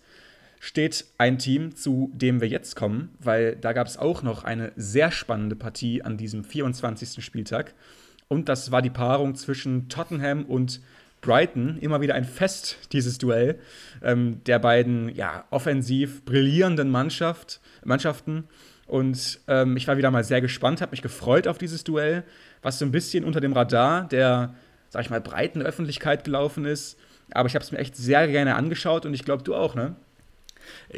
[0.60, 4.74] steht ein Team, zu dem wir jetzt kommen, weil da gab es auch noch eine
[4.76, 7.24] sehr spannende Partie an diesem 24.
[7.24, 7.74] Spieltag.
[8.28, 10.82] Und das war die Paarung zwischen Tottenham und
[11.22, 11.78] Brighton.
[11.80, 13.60] Immer wieder ein Fest, dieses Duell
[14.04, 18.44] ähm, der beiden ja, offensiv brillierenden Mannschaft, Mannschaften.
[18.86, 22.24] Und ähm, ich war wieder mal sehr gespannt, habe mich gefreut auf dieses Duell,
[22.62, 24.56] was so ein bisschen unter dem Radar der,
[24.90, 26.98] sag ich mal, breiten Öffentlichkeit gelaufen ist.
[27.32, 29.96] Aber ich habe es mir echt sehr gerne angeschaut und ich glaube, du auch, ne?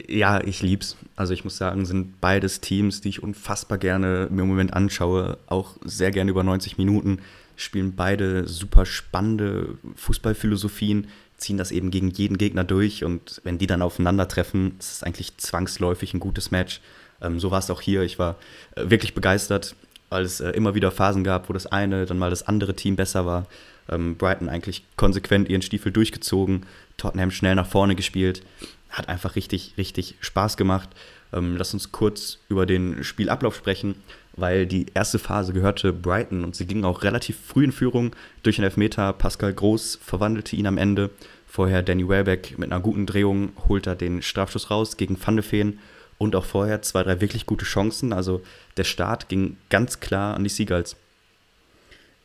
[0.08, 0.98] Ja, ich lieb's.
[1.16, 5.38] Also ich muss sagen, sind beides Teams, die ich unfassbar gerne mir im Moment anschaue,
[5.48, 7.20] auch sehr gerne über 90 Minuten,
[7.56, 13.68] spielen beide super spannende Fußballphilosophien, ziehen das eben gegen jeden Gegner durch und wenn die
[13.68, 16.82] dann aufeinandertreffen, ist es eigentlich zwangsläufig ein gutes Match.
[17.22, 18.04] Ähm, so war es auch hier.
[18.04, 18.36] Ich war
[18.76, 19.76] äh, wirklich begeistert,
[20.10, 22.96] weil es äh, immer wieder Phasen gab, wo das eine, dann mal das andere Team
[22.96, 23.48] besser war.
[23.90, 26.66] Ähm, Brighton eigentlich konsequent ihren Stiefel durchgezogen,
[26.98, 28.44] Tottenham schnell nach vorne gespielt.
[28.90, 30.90] Hat einfach richtig, richtig Spaß gemacht.
[31.34, 33.96] Ähm, lass uns kurz über den Spielablauf sprechen,
[34.36, 38.58] weil die erste Phase gehörte Brighton und sie ging auch relativ früh in Führung durch
[38.58, 39.14] den Elfmeter.
[39.14, 41.10] Pascal Groß verwandelte ihn am Ende.
[41.48, 45.44] Vorher Danny Welbeck mit einer guten Drehung holt er den Strafschuss raus gegen Van de
[45.44, 45.80] Feen
[46.18, 48.14] und auch vorher zwei, drei wirklich gute Chancen.
[48.14, 48.42] Also
[48.78, 50.96] der Start ging ganz klar an die Seagulls.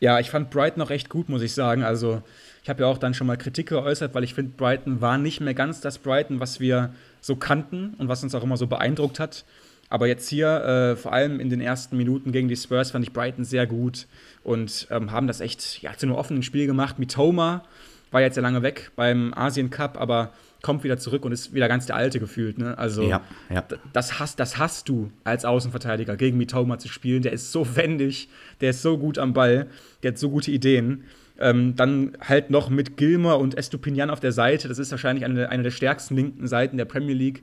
[0.01, 1.83] Ja, ich fand Brighton noch recht gut, muss ich sagen.
[1.83, 2.23] Also,
[2.63, 5.41] ich habe ja auch dann schon mal Kritik geäußert, weil ich finde, Brighton war nicht
[5.41, 9.21] mehr ganz das Brighton, was wir so kannten und was uns auch immer so beeindruckt
[9.21, 9.45] hat.
[9.89, 13.13] Aber jetzt hier, äh, vor allem in den ersten Minuten gegen die Spurs, fand ich
[13.13, 14.07] Brighton sehr gut
[14.43, 16.99] und ähm, haben das echt ja, zu einem offenen Spiel gemacht.
[16.99, 17.65] Mitoma
[18.11, 21.69] war jetzt ja lange weg beim Asien Cup, aber kommt wieder zurück und ist wieder
[21.69, 22.59] ganz der Alte gefühlt.
[22.59, 22.77] Ne?
[22.77, 23.65] Also ja, ja.
[23.93, 27.23] Das, hast, das hast du als Außenverteidiger, gegen Mitoma zu spielen.
[27.23, 28.29] Der ist so wendig,
[28.61, 29.69] der ist so gut am Ball,
[30.03, 31.05] der hat so gute Ideen.
[31.39, 34.69] Ähm, dann halt noch mit Gilmer und Estupinian auf der Seite.
[34.69, 37.43] Das ist wahrscheinlich eine, eine der stärksten linken Seiten der Premier League.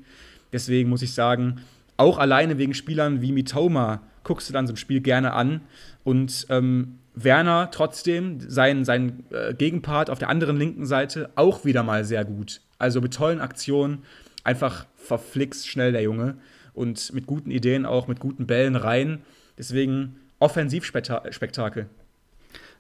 [0.52, 1.62] Deswegen muss ich sagen,
[1.96, 5.62] auch alleine wegen Spielern wie Mitoma guckst du dann so ein Spiel gerne an.
[6.04, 11.84] Und ähm, Werner trotzdem, sein, sein äh, Gegenpart auf der anderen linken Seite, auch wieder
[11.84, 12.62] mal sehr gut.
[12.80, 14.04] Also mit tollen Aktionen,
[14.44, 16.36] einfach verflixt schnell der Junge
[16.74, 19.22] und mit guten Ideen auch, mit guten Bällen rein.
[19.58, 21.88] Deswegen Offensivspektakel.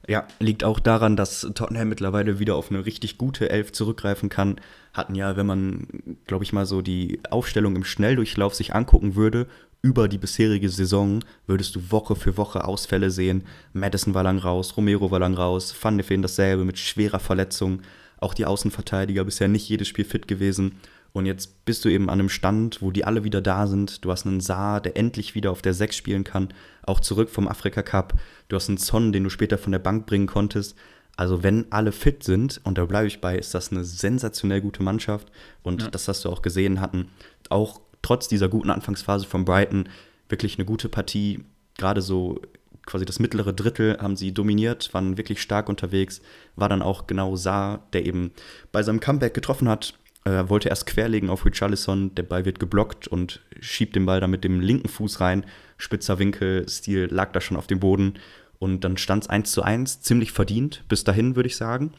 [0.05, 4.59] Ja, liegt auch daran, dass Tottenham mittlerweile wieder auf eine richtig gute Elf zurückgreifen kann.
[4.93, 5.88] Hatten ja, wenn man,
[6.27, 9.47] glaube ich mal, so die Aufstellung im Schnelldurchlauf sich angucken würde,
[9.84, 13.43] über die bisherige Saison würdest du Woche für Woche Ausfälle sehen.
[13.73, 17.81] Madison war lang raus, Romero war lang raus, Van de Ven dasselbe mit schwerer Verletzung.
[18.17, 20.79] Auch die Außenverteidiger bisher nicht jedes Spiel fit gewesen.
[21.11, 24.05] Und jetzt bist du eben an einem Stand, wo die alle wieder da sind.
[24.05, 26.53] Du hast einen Saar, der endlich wieder auf der 6 spielen kann,
[26.84, 28.13] auch zurück vom Afrika Cup.
[28.47, 30.77] Du hast einen Son, den du später von der Bank bringen konntest.
[31.17, 34.81] Also wenn alle fit sind, und da bleibe ich bei, ist das eine sensationell gute
[34.81, 35.29] Mannschaft.
[35.61, 35.89] Und ja.
[35.89, 37.09] das hast du auch gesehen, hatten
[37.49, 39.89] auch trotz dieser guten Anfangsphase von Brighton
[40.29, 41.43] wirklich eine gute Partie.
[41.77, 42.39] Gerade so
[42.85, 46.21] quasi das mittlere Drittel haben sie dominiert, waren wirklich stark unterwegs.
[46.55, 48.31] War dann auch genau Saar, der eben
[48.71, 49.95] bei seinem Comeback getroffen hat,
[50.25, 54.31] er wollte erst querlegen auf Richarlison, der Ball wird geblockt und schiebt den Ball dann
[54.31, 55.45] mit dem linken Fuß rein.
[55.77, 58.13] Spitzer Winkel, Stil lag da schon auf dem Boden.
[58.57, 61.91] Und dann stand es 1 zu 1, ziemlich verdient, bis dahin würde ich sagen.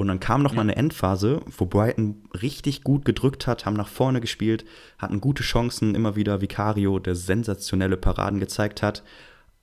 [0.00, 0.56] Und dann kam noch ja.
[0.56, 4.64] mal eine Endphase, wo Brighton richtig gut gedrückt hat, haben nach vorne gespielt,
[4.96, 9.02] hatten gute Chancen, immer wieder Vicario, der sensationelle Paraden gezeigt hat.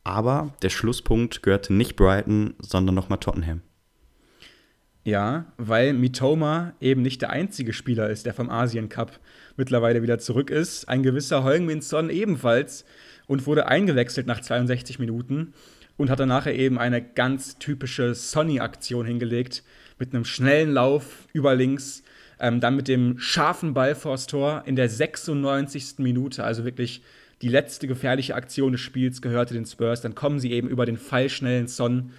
[0.04, 3.62] Aber der Schlusspunkt gehörte nicht Brighton, sondern nochmal Tottenham.
[5.04, 9.20] Ja, weil Mitoma eben nicht der einzige Spieler ist, der vom Asien Cup
[9.56, 10.88] mittlerweile wieder zurück ist.
[10.88, 12.86] Ein gewisser Heung-Min Son ebenfalls
[13.26, 15.56] und wurde eingewechselt nach 62 Minuten
[15.98, 19.64] und hat dann nachher eben eine ganz typische Sonny-Aktion hingelegt
[20.00, 22.04] mit einem schnellen Lauf über links,
[22.40, 25.96] ähm, dann mit dem scharfen Ball vors Tor in der 96.
[26.00, 27.02] Minute, also wirklich
[27.42, 30.02] die letzte gefährliche Aktion des Spiels gehörte den Spurs.
[30.02, 32.12] Dann kommen sie eben über den fallschnellen Son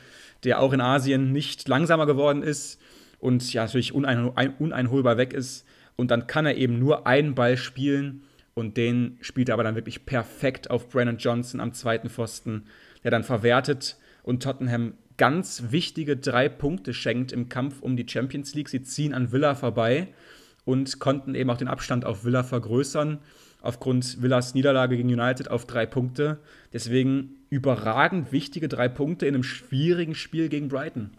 [0.44, 2.80] der auch in Asien nicht langsamer geworden ist
[3.18, 5.66] und ja natürlich unein, uneinholbar weg ist.
[5.96, 8.22] Und dann kann er eben nur einen Ball spielen
[8.54, 12.66] und den spielt er aber dann wirklich perfekt auf Brandon Johnson am zweiten Pfosten,
[13.02, 18.54] der dann verwertet und Tottenham ganz wichtige drei Punkte schenkt im Kampf um die Champions
[18.54, 18.70] League.
[18.70, 20.08] Sie ziehen an Villa vorbei
[20.64, 23.18] und konnten eben auch den Abstand auf Villa vergrößern
[23.60, 26.38] aufgrund Villas Niederlage gegen United auf drei Punkte.
[26.72, 31.10] Deswegen überragend wichtige drei Punkte in einem schwierigen Spiel gegen Brighton.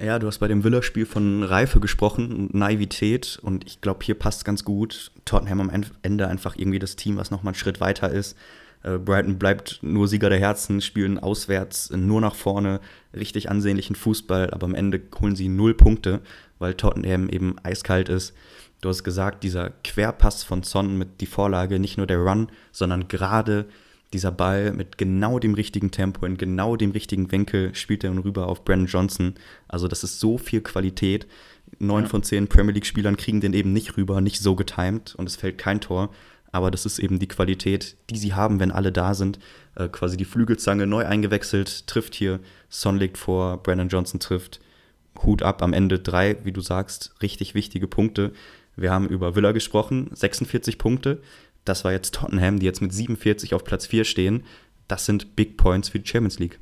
[0.00, 4.14] Ja, du hast bei dem Villa-Spiel von Reife gesprochen und Naivität und ich glaube, hier
[4.14, 5.10] passt ganz gut.
[5.24, 8.36] Tottenham am Ende einfach irgendwie das Team, was nochmal einen Schritt weiter ist.
[8.86, 12.80] Äh, Brighton bleibt nur Sieger der Herzen, spielen auswärts nur nach vorne,
[13.14, 16.20] richtig ansehnlichen Fußball, aber am Ende holen sie null Punkte,
[16.58, 18.34] weil Tottenham eben eiskalt ist.
[18.80, 23.08] Du hast gesagt, dieser Querpass von Son mit die Vorlage, nicht nur der Run, sondern
[23.08, 23.66] gerade
[24.12, 28.46] dieser Ball mit genau dem richtigen Tempo, in genau dem richtigen Winkel spielt er rüber
[28.46, 29.34] auf Brandon Johnson.
[29.66, 31.26] Also das ist so viel Qualität.
[31.80, 32.08] Neun ja.
[32.08, 35.58] von zehn Premier League-Spielern kriegen den eben nicht rüber, nicht so getimed und es fällt
[35.58, 36.10] kein Tor.
[36.52, 39.38] Aber das ist eben die Qualität, die sie haben, wenn alle da sind.
[39.74, 44.60] Äh, quasi die Flügelzange neu eingewechselt, trifft hier, Son legt vor, Brandon Johnson trifft.
[45.22, 48.32] Hut ab, am Ende drei, wie du sagst, richtig wichtige Punkte.
[48.76, 51.22] Wir haben über Villa gesprochen, 46 Punkte.
[51.64, 54.44] Das war jetzt Tottenham, die jetzt mit 47 auf Platz 4 stehen.
[54.88, 56.58] Das sind Big Points für die Champions League.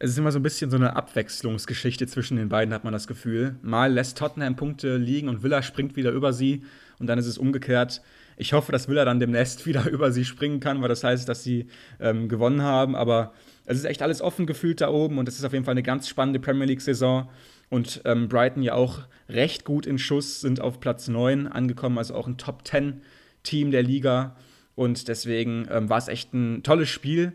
[0.00, 3.08] Es ist immer so ein bisschen so eine Abwechslungsgeschichte zwischen den beiden, hat man das
[3.08, 3.56] Gefühl.
[3.62, 6.62] Mal lässt Tottenham Punkte liegen und Villa springt wieder über sie
[7.00, 8.00] und dann ist es umgekehrt.
[8.36, 11.42] Ich hoffe, dass Villa dann demnächst wieder über sie springen kann, weil das heißt, dass
[11.42, 11.66] sie
[11.98, 12.94] ähm, gewonnen haben.
[12.94, 13.32] Aber
[13.64, 15.82] es ist echt alles offen gefühlt da oben und es ist auf jeden Fall eine
[15.82, 17.28] ganz spannende Premier League-Saison.
[17.68, 22.14] Und ähm, Brighton ja auch recht gut in Schuss, sind auf Platz 9 angekommen, also
[22.14, 23.02] auch ein Top 10
[23.42, 24.36] Team der Liga.
[24.76, 27.32] Und deswegen ähm, war es echt ein tolles Spiel,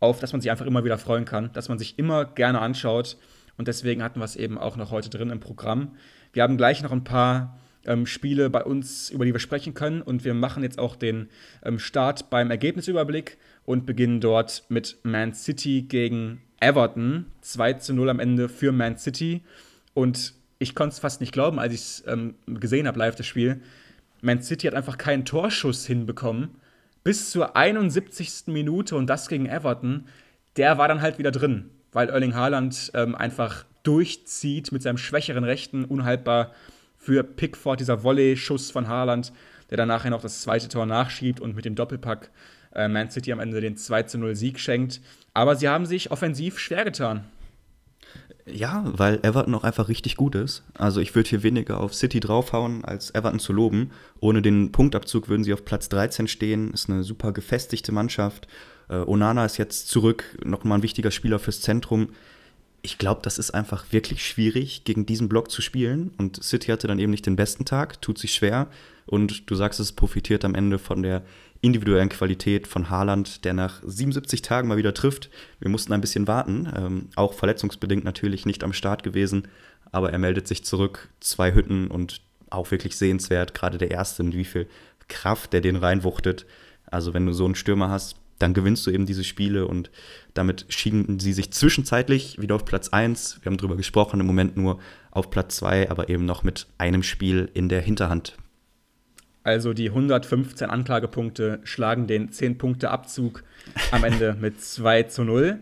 [0.00, 3.16] auf das man sich einfach immer wieder freuen kann, dass man sich immer gerne anschaut.
[3.56, 5.96] Und deswegen hatten wir es eben auch noch heute drin im Programm.
[6.32, 10.02] Wir haben gleich noch ein paar ähm, Spiele bei uns, über die wir sprechen können.
[10.02, 11.28] Und wir machen jetzt auch den
[11.64, 17.26] ähm, Start beim Ergebnisüberblick und beginnen dort mit Man City gegen Everton.
[17.40, 19.42] 2 zu 0 am Ende für Man City.
[19.94, 23.26] Und ich konnte es fast nicht glauben, als ich es ähm, gesehen habe, live das
[23.26, 23.62] Spiel.
[24.20, 26.50] Man City hat einfach keinen Torschuss hinbekommen.
[27.06, 28.48] Bis zur 71.
[28.48, 30.08] Minute und das gegen Everton.
[30.56, 35.44] Der war dann halt wieder drin, weil Erling Haaland ähm, einfach durchzieht mit seinem schwächeren
[35.44, 36.50] Rechten, unhaltbar
[36.98, 39.32] für Pickford, dieser Volley-Schuss von Haaland,
[39.70, 42.32] der dann nachher noch das zweite Tor nachschiebt und mit dem Doppelpack
[42.74, 45.00] äh, Man City am Ende den 2 0 Sieg schenkt.
[45.32, 47.24] Aber sie haben sich offensiv schwer getan.
[48.48, 50.62] Ja, weil Everton auch einfach richtig gut ist.
[50.74, 53.90] Also ich würde hier weniger auf City draufhauen, als Everton zu loben.
[54.20, 56.72] Ohne den Punktabzug würden sie auf Platz 13 stehen.
[56.72, 58.46] Ist eine super gefestigte Mannschaft.
[58.88, 62.10] Äh, Onana ist jetzt zurück, nochmal ein wichtiger Spieler fürs Zentrum.
[62.82, 66.12] Ich glaube, das ist einfach wirklich schwierig, gegen diesen Block zu spielen.
[66.16, 68.68] Und City hatte dann eben nicht den besten Tag, tut sich schwer.
[69.06, 71.22] Und du sagst, es profitiert am Ende von der
[71.60, 75.30] individuellen Qualität von Haaland, der nach 77 Tagen mal wieder trifft.
[75.58, 79.48] Wir mussten ein bisschen warten, ähm, auch verletzungsbedingt natürlich nicht am Start gewesen,
[79.92, 84.34] aber er meldet sich zurück, zwei Hütten und auch wirklich sehenswert, gerade der erste, mit
[84.34, 84.68] wie viel
[85.08, 86.46] Kraft der den reinwuchtet.
[86.86, 89.90] Also wenn du so einen Stürmer hast, dann gewinnst du eben diese Spiele und
[90.34, 93.40] damit schieden sie sich zwischenzeitlich wieder auf Platz 1.
[93.42, 94.78] Wir haben darüber gesprochen, im Moment nur
[95.10, 98.36] auf Platz 2, aber eben noch mit einem Spiel in der Hinterhand.
[99.46, 103.44] Also die 115 Anklagepunkte schlagen den 10-Punkte-Abzug
[103.92, 105.60] am Ende mit 2 zu 0.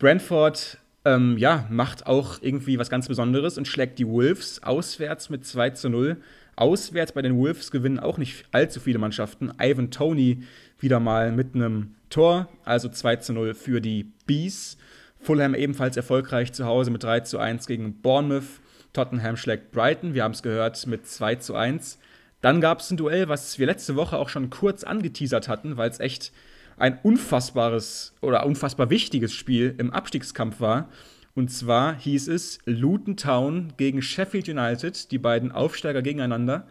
[0.00, 5.46] Brentford ähm, ja, macht auch irgendwie was ganz Besonderes und schlägt die Wolves auswärts mit
[5.46, 6.16] 2 zu 0.
[6.56, 9.52] Auswärts bei den Wolves gewinnen auch nicht allzu viele Mannschaften.
[9.62, 10.42] Ivan Tony
[10.80, 14.76] wieder mal mit einem Tor, also 2 zu 0 für die Bees.
[15.20, 18.58] Fulham ebenfalls erfolgreich zu Hause mit 3 zu 1 gegen Bournemouth.
[18.92, 22.00] Tottenham schlägt Brighton, wir haben es gehört, mit 2 zu 1.
[22.40, 25.90] Dann gab es ein Duell, was wir letzte Woche auch schon kurz angeteasert hatten, weil
[25.90, 26.32] es echt
[26.76, 30.88] ein unfassbares oder unfassbar wichtiges Spiel im Abstiegskampf war.
[31.34, 36.66] Und zwar hieß es Luton Town gegen Sheffield United, die beiden Aufsteiger gegeneinander.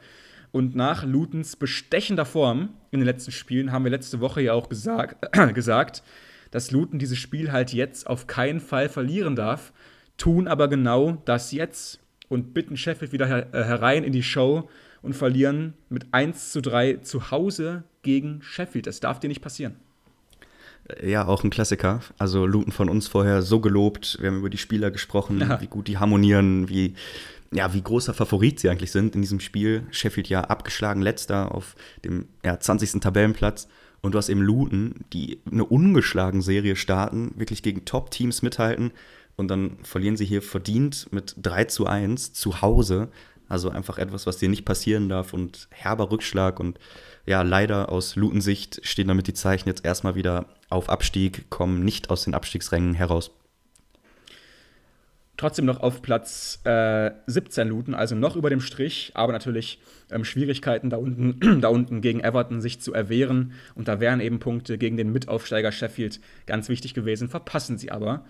[0.51, 4.67] Und nach Lutons bestechender Form in den letzten Spielen haben wir letzte Woche ja auch
[4.67, 6.01] gesagt, äh, gesagt,
[6.49, 9.71] dass Luton dieses Spiel halt jetzt auf keinen Fall verlieren darf,
[10.17, 14.67] tun aber genau das jetzt und bitten Sheffield wieder her äh, herein in die Show
[15.01, 18.87] und verlieren mit 1 zu 3 zu Hause gegen Sheffield.
[18.87, 19.75] Das darf dir nicht passieren.
[21.03, 22.01] Ja, auch ein Klassiker.
[22.17, 24.17] Also Luton von uns vorher so gelobt.
[24.19, 25.61] Wir haben über die Spieler gesprochen, ja.
[25.61, 26.95] wie gut die harmonieren, wie,
[27.51, 29.83] ja, wie großer Favorit sie eigentlich sind in diesem Spiel.
[29.91, 33.01] Sheffield ja abgeschlagen, letzter auf dem ja, 20.
[33.01, 33.67] Tabellenplatz.
[34.01, 38.91] Und du hast eben Luton, die eine ungeschlagen Serie starten, wirklich gegen Top-Teams mithalten.
[39.35, 43.09] Und dann verlieren sie hier verdient mit 3 zu 1 zu Hause.
[43.49, 46.59] Also einfach etwas, was dir nicht passieren darf und herber Rückschlag.
[46.59, 46.79] Und
[47.25, 52.09] ja, leider aus Lutensicht stehen damit die Zeichen jetzt erstmal wieder auf Abstieg, kommen nicht
[52.09, 53.31] aus den Abstiegsrängen heraus.
[55.39, 59.79] Trotzdem noch auf Platz äh, 17 Luton, also noch über dem Strich, aber natürlich
[60.11, 63.53] ähm, Schwierigkeiten da unten, da unten gegen Everton sich zu erwehren.
[63.73, 68.25] Und da wären eben Punkte gegen den Mitaufsteiger Sheffield ganz wichtig gewesen, verpassen sie aber.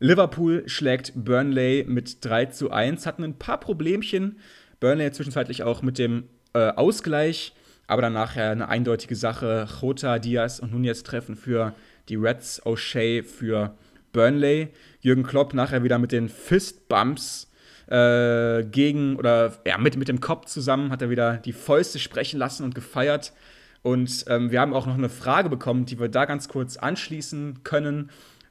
[0.00, 4.38] Liverpool schlägt Burnley mit 3 zu 1, hatten ein paar Problemchen.
[4.80, 6.24] Burnley zwischenzeitlich auch mit dem
[6.54, 7.52] äh, Ausgleich,
[7.86, 9.68] aber dann nachher eine eindeutige Sache.
[9.80, 11.74] Jota, Diaz und Nunez treffen für
[12.08, 13.74] die Reds, O'Shea für
[14.12, 14.68] Burnley.
[15.02, 17.50] Jürgen Klopp nachher wieder mit den Fistbumps
[17.88, 22.38] äh, gegen oder ja, mit, mit dem Kopf zusammen hat er wieder die Fäuste sprechen
[22.38, 23.34] lassen und gefeiert.
[23.82, 27.64] Und ähm, wir haben auch noch eine Frage bekommen, die wir da ganz kurz anschließen
[27.64, 28.10] können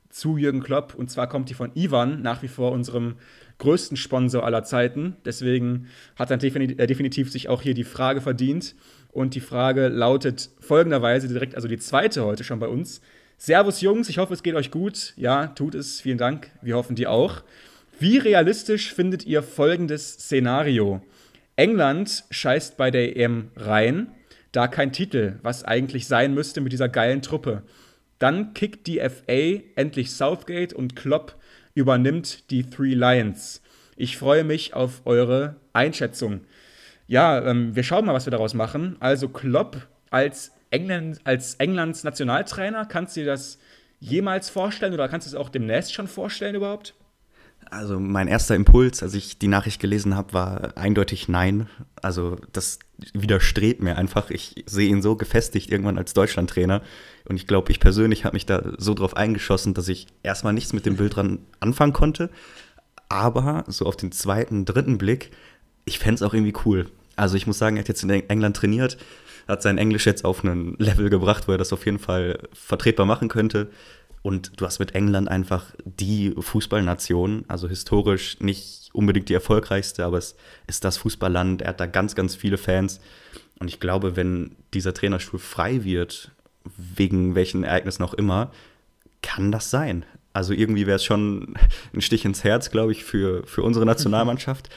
[0.09, 0.95] zu Jürgen Klopp.
[0.95, 3.15] Und zwar kommt die von Ivan, nach wie vor unserem
[3.59, 5.15] größten Sponsor aller Zeiten.
[5.25, 8.75] Deswegen hat er definitiv, äh, definitiv sich auch hier die Frage verdient.
[9.11, 13.01] Und die Frage lautet folgenderweise direkt, also die zweite heute schon bei uns.
[13.37, 15.13] Servus Jungs, ich hoffe, es geht euch gut.
[15.15, 16.01] Ja, tut es.
[16.01, 16.51] Vielen Dank.
[16.61, 17.41] Wir hoffen die auch.
[17.99, 21.01] Wie realistisch findet ihr folgendes Szenario?
[21.55, 24.07] England scheißt bei der EM rein,
[24.53, 27.63] da kein Titel, was eigentlich sein müsste mit dieser geilen Truppe.
[28.19, 31.35] Dann kickt die FA endlich Southgate und Klopp
[31.73, 33.61] übernimmt die Three Lions.
[33.95, 36.41] Ich freue mich auf eure Einschätzung.
[37.07, 38.97] Ja, ähm, wir schauen mal, was wir daraus machen.
[38.99, 43.57] Also Klopp als, England, als Englands Nationaltrainer, kannst du dir das
[43.99, 46.93] jemals vorstellen oder kannst du es auch demnächst schon vorstellen überhaupt?
[47.71, 51.69] Also mein erster Impuls, als ich die Nachricht gelesen habe, war eindeutig nein.
[52.01, 52.79] Also das
[53.13, 54.31] widerstrebt mir einfach.
[54.31, 56.81] Ich sehe ihn so gefestigt irgendwann als Deutschlandtrainer.
[57.25, 60.73] Und ich glaube, ich persönlich habe mich da so drauf eingeschossen, dass ich erstmal nichts
[60.73, 62.29] mit dem Bild dran anfangen konnte.
[63.07, 65.31] Aber so auf den zweiten, dritten Blick,
[65.85, 66.87] ich fände es auch irgendwie cool.
[67.15, 68.97] Also ich muss sagen, er hat jetzt in England trainiert,
[69.47, 73.05] hat sein Englisch jetzt auf einen Level gebracht, wo er das auf jeden Fall vertretbar
[73.05, 73.69] machen könnte.
[74.21, 80.17] Und du hast mit England einfach die Fußballnation, also historisch nicht unbedingt die erfolgreichste, aber
[80.17, 80.35] es
[80.67, 81.61] ist das Fußballland.
[81.61, 82.99] Er hat da ganz, ganz viele Fans.
[83.59, 86.31] Und ich glaube, wenn dieser Trainerstuhl frei wird,
[86.77, 88.51] wegen welchen Ereignissen auch immer,
[89.21, 90.05] kann das sein.
[90.33, 91.55] Also irgendwie wäre es schon
[91.93, 94.69] ein Stich ins Herz, glaube ich, für, für unsere Nationalmannschaft.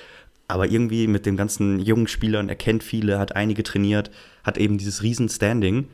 [0.48, 4.10] Aber irgendwie mit den ganzen jungen Spielern, er kennt viele, hat einige trainiert,
[4.44, 5.88] hat eben dieses Riesen-Standing.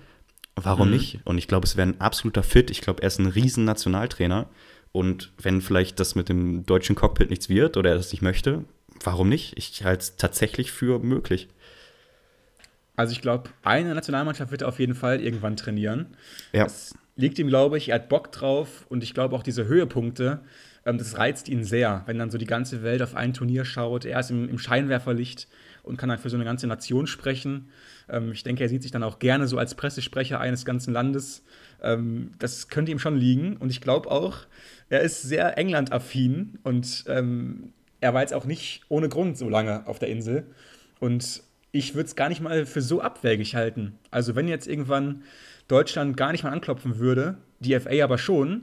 [0.64, 0.94] Warum mhm.
[0.94, 1.20] nicht?
[1.24, 2.70] Und ich glaube, es wäre ein absoluter Fit.
[2.70, 4.48] Ich glaube, er ist ein riesen Nationaltrainer.
[4.92, 8.64] Und wenn vielleicht das mit dem deutschen Cockpit nichts wird oder er das nicht möchte,
[9.02, 9.56] warum nicht?
[9.56, 11.48] Ich halte es tatsächlich für möglich.
[12.96, 16.06] Also ich glaube, eine Nationalmannschaft wird er auf jeden Fall irgendwann trainieren.
[16.52, 16.64] Ja.
[16.64, 17.90] Das liegt ihm, glaube ich.
[17.90, 20.40] Er hat Bock drauf und ich glaube auch diese Höhepunkte,
[20.84, 24.04] ähm, das reizt ihn sehr, wenn dann so die ganze Welt auf ein Turnier schaut.
[24.04, 25.46] Er ist im, im Scheinwerferlicht
[25.82, 27.68] und kann dann für so eine ganze Nation sprechen.
[28.08, 31.44] Ähm, ich denke, er sieht sich dann auch gerne so als Pressesprecher eines ganzen Landes.
[31.82, 34.38] Ähm, das könnte ihm schon liegen und ich glaube auch,
[34.88, 39.86] er ist sehr England-affin und ähm, er war jetzt auch nicht ohne Grund so lange
[39.86, 40.46] auf der Insel.
[41.00, 43.98] Und ich würde es gar nicht mal für so abwägig halten.
[44.10, 45.22] Also wenn jetzt irgendwann
[45.68, 48.62] Deutschland gar nicht mal anklopfen würde, die FA aber schon,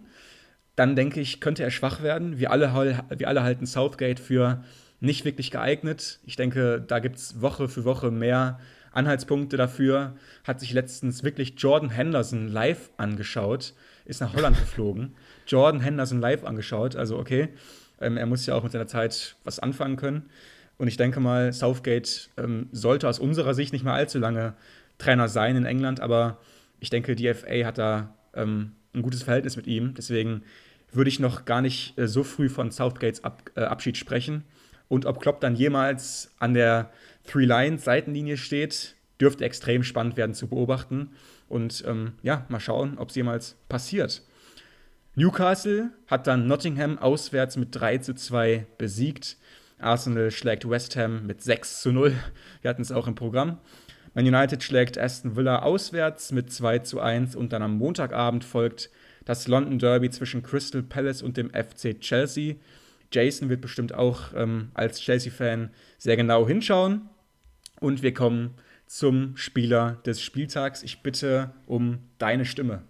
[0.76, 2.40] dann denke ich, könnte er schwach werden.
[2.40, 4.64] Wir alle, wir alle halten Southgate für
[5.06, 6.20] nicht wirklich geeignet.
[6.26, 8.60] Ich denke, da gibt es Woche für Woche mehr
[8.92, 10.16] Anhaltspunkte dafür.
[10.44, 13.74] Hat sich letztens wirklich Jordan Henderson live angeschaut,
[14.06, 15.16] ist nach Holland geflogen.
[15.48, 17.50] Jordan Henderson live angeschaut, also okay,
[18.02, 20.30] ähm, er muss ja auch mit seiner Zeit was anfangen können.
[20.78, 24.56] Und ich denke mal, Southgate ähm, sollte aus unserer Sicht nicht mehr allzu lange
[24.98, 26.40] Trainer sein in England, aber
[26.80, 29.94] ich denke, die FA hat da ähm, ein gutes Verhältnis mit ihm.
[29.94, 30.44] Deswegen
[30.92, 34.44] würde ich noch gar nicht äh, so früh von Southgates Ab äh, Abschied sprechen.
[34.88, 36.92] Und ob Klopp dann jemals an der
[37.26, 41.12] Three Lines Seitenlinie steht, dürfte extrem spannend werden zu beobachten.
[41.48, 44.24] Und ähm, ja, mal schauen, ob es jemals passiert.
[45.16, 49.38] Newcastle hat dann Nottingham auswärts mit 3 zu 2 besiegt.
[49.80, 52.14] Arsenal schlägt West Ham mit 6 zu 0.
[52.62, 53.60] Wir hatten es auch im Programm.
[54.14, 58.90] Man United schlägt Aston Villa auswärts mit 2 zu 1 und dann am Montagabend folgt
[59.26, 62.56] das London Derby zwischen Crystal Palace und dem FC Chelsea.
[63.12, 67.10] Jason wird bestimmt auch ähm, als Chelsea-Fan sehr genau hinschauen.
[67.80, 68.56] Und wir kommen
[68.88, 70.84] zum Spieler des Spieltags.
[70.84, 72.84] Ich bitte um deine Stimme.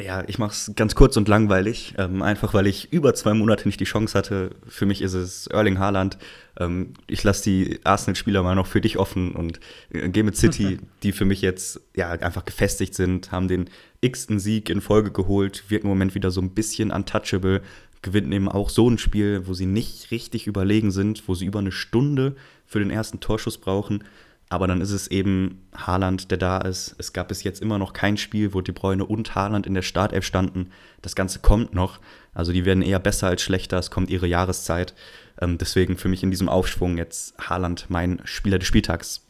[0.00, 3.68] Ja, ich mache es ganz kurz und langweilig, ähm, einfach weil ich über zwei Monate
[3.68, 4.50] nicht die Chance hatte.
[4.66, 6.18] Für mich ist es Erling Haaland.
[6.58, 10.78] Ähm, ich lasse die Arsenal-Spieler mal noch für dich offen und äh, gehe mit City,
[11.02, 13.68] die für mich jetzt ja einfach gefestigt sind, haben den
[14.00, 17.60] x-ten Sieg in Folge geholt, wirken im Moment wieder so ein bisschen untouchable,
[18.02, 21.60] gewinnen eben auch so ein Spiel, wo sie nicht richtig überlegen sind, wo sie über
[21.60, 22.36] eine Stunde
[22.66, 24.04] für den ersten Torschuss brauchen
[24.52, 26.94] aber dann ist es eben Haaland, der da ist.
[26.98, 29.80] Es gab bis jetzt immer noch kein Spiel, wo Die Bräune und Haaland in der
[29.80, 30.68] Startelf standen.
[31.00, 32.00] Das Ganze kommt noch.
[32.34, 33.78] Also die werden eher besser als schlechter.
[33.78, 34.92] Es kommt ihre Jahreszeit.
[35.40, 39.22] Ähm, deswegen für mich in diesem Aufschwung jetzt Haaland mein Spieler des Spieltags.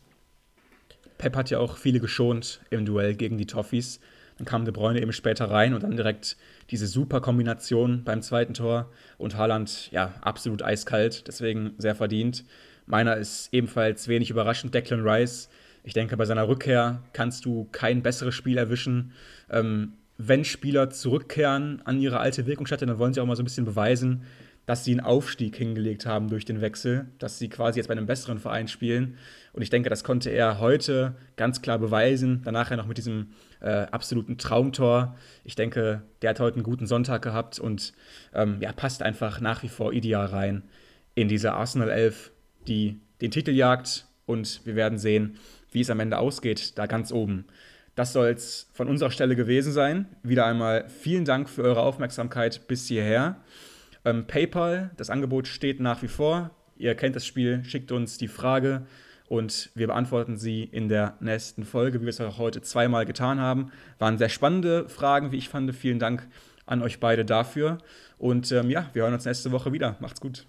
[1.19, 4.01] Pep hat ja auch viele geschont im Duell gegen die Toffees.
[4.43, 6.37] Dann kam De Bruyne eben später rein und dann direkt
[6.71, 8.91] diese super Kombination beim zweiten Tor.
[9.17, 12.45] Und Haaland, ja, absolut eiskalt, deswegen sehr verdient.
[12.87, 15.49] Meiner ist ebenfalls wenig überraschend, Declan Rice.
[15.85, 19.13] Ich denke, bei seiner Rückkehr kannst du kein besseres Spiel erwischen.
[19.49, 23.47] Ähm, wenn Spieler zurückkehren an ihre alte Wirkungsstätte, dann wollen sie auch mal so ein
[23.47, 24.23] bisschen beweisen,
[24.67, 28.07] dass sie einen Aufstieg hingelegt haben durch den Wechsel, dass sie quasi jetzt bei einem
[28.07, 29.19] besseren Verein spielen.
[29.53, 32.43] Und ich denke, das konnte er heute ganz klar beweisen.
[32.45, 35.17] Danach ja noch mit diesem äh, absoluten Traumtor.
[35.45, 37.93] Ich denke, der hat heute einen guten Sonntag gehabt und
[38.35, 40.63] ähm, ja, passt einfach nach wie vor ideal rein
[41.15, 42.31] in diese Arsenal 11
[42.69, 45.39] die den Titel jagt und wir werden sehen,
[45.71, 47.47] wie es am Ende ausgeht, da ganz oben.
[47.95, 50.07] Das soll es von unserer Stelle gewesen sein.
[50.23, 53.37] Wieder einmal vielen Dank für eure Aufmerksamkeit bis hierher.
[54.05, 56.51] Ähm, PayPal, das Angebot steht nach wie vor.
[56.77, 58.87] Ihr kennt das Spiel, schickt uns die Frage
[59.29, 63.41] und wir beantworten sie in der nächsten Folge, wie wir es auch heute zweimal getan
[63.41, 63.71] haben.
[63.99, 65.75] Waren sehr spannende Fragen, wie ich fand.
[65.75, 66.29] Vielen Dank
[66.67, 67.79] an euch beide dafür.
[68.19, 69.97] Und ähm, ja, wir hören uns nächste Woche wieder.
[70.01, 70.47] Macht's gut.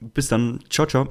[0.00, 0.60] Bis dann.
[0.68, 1.08] Ciao, ciao.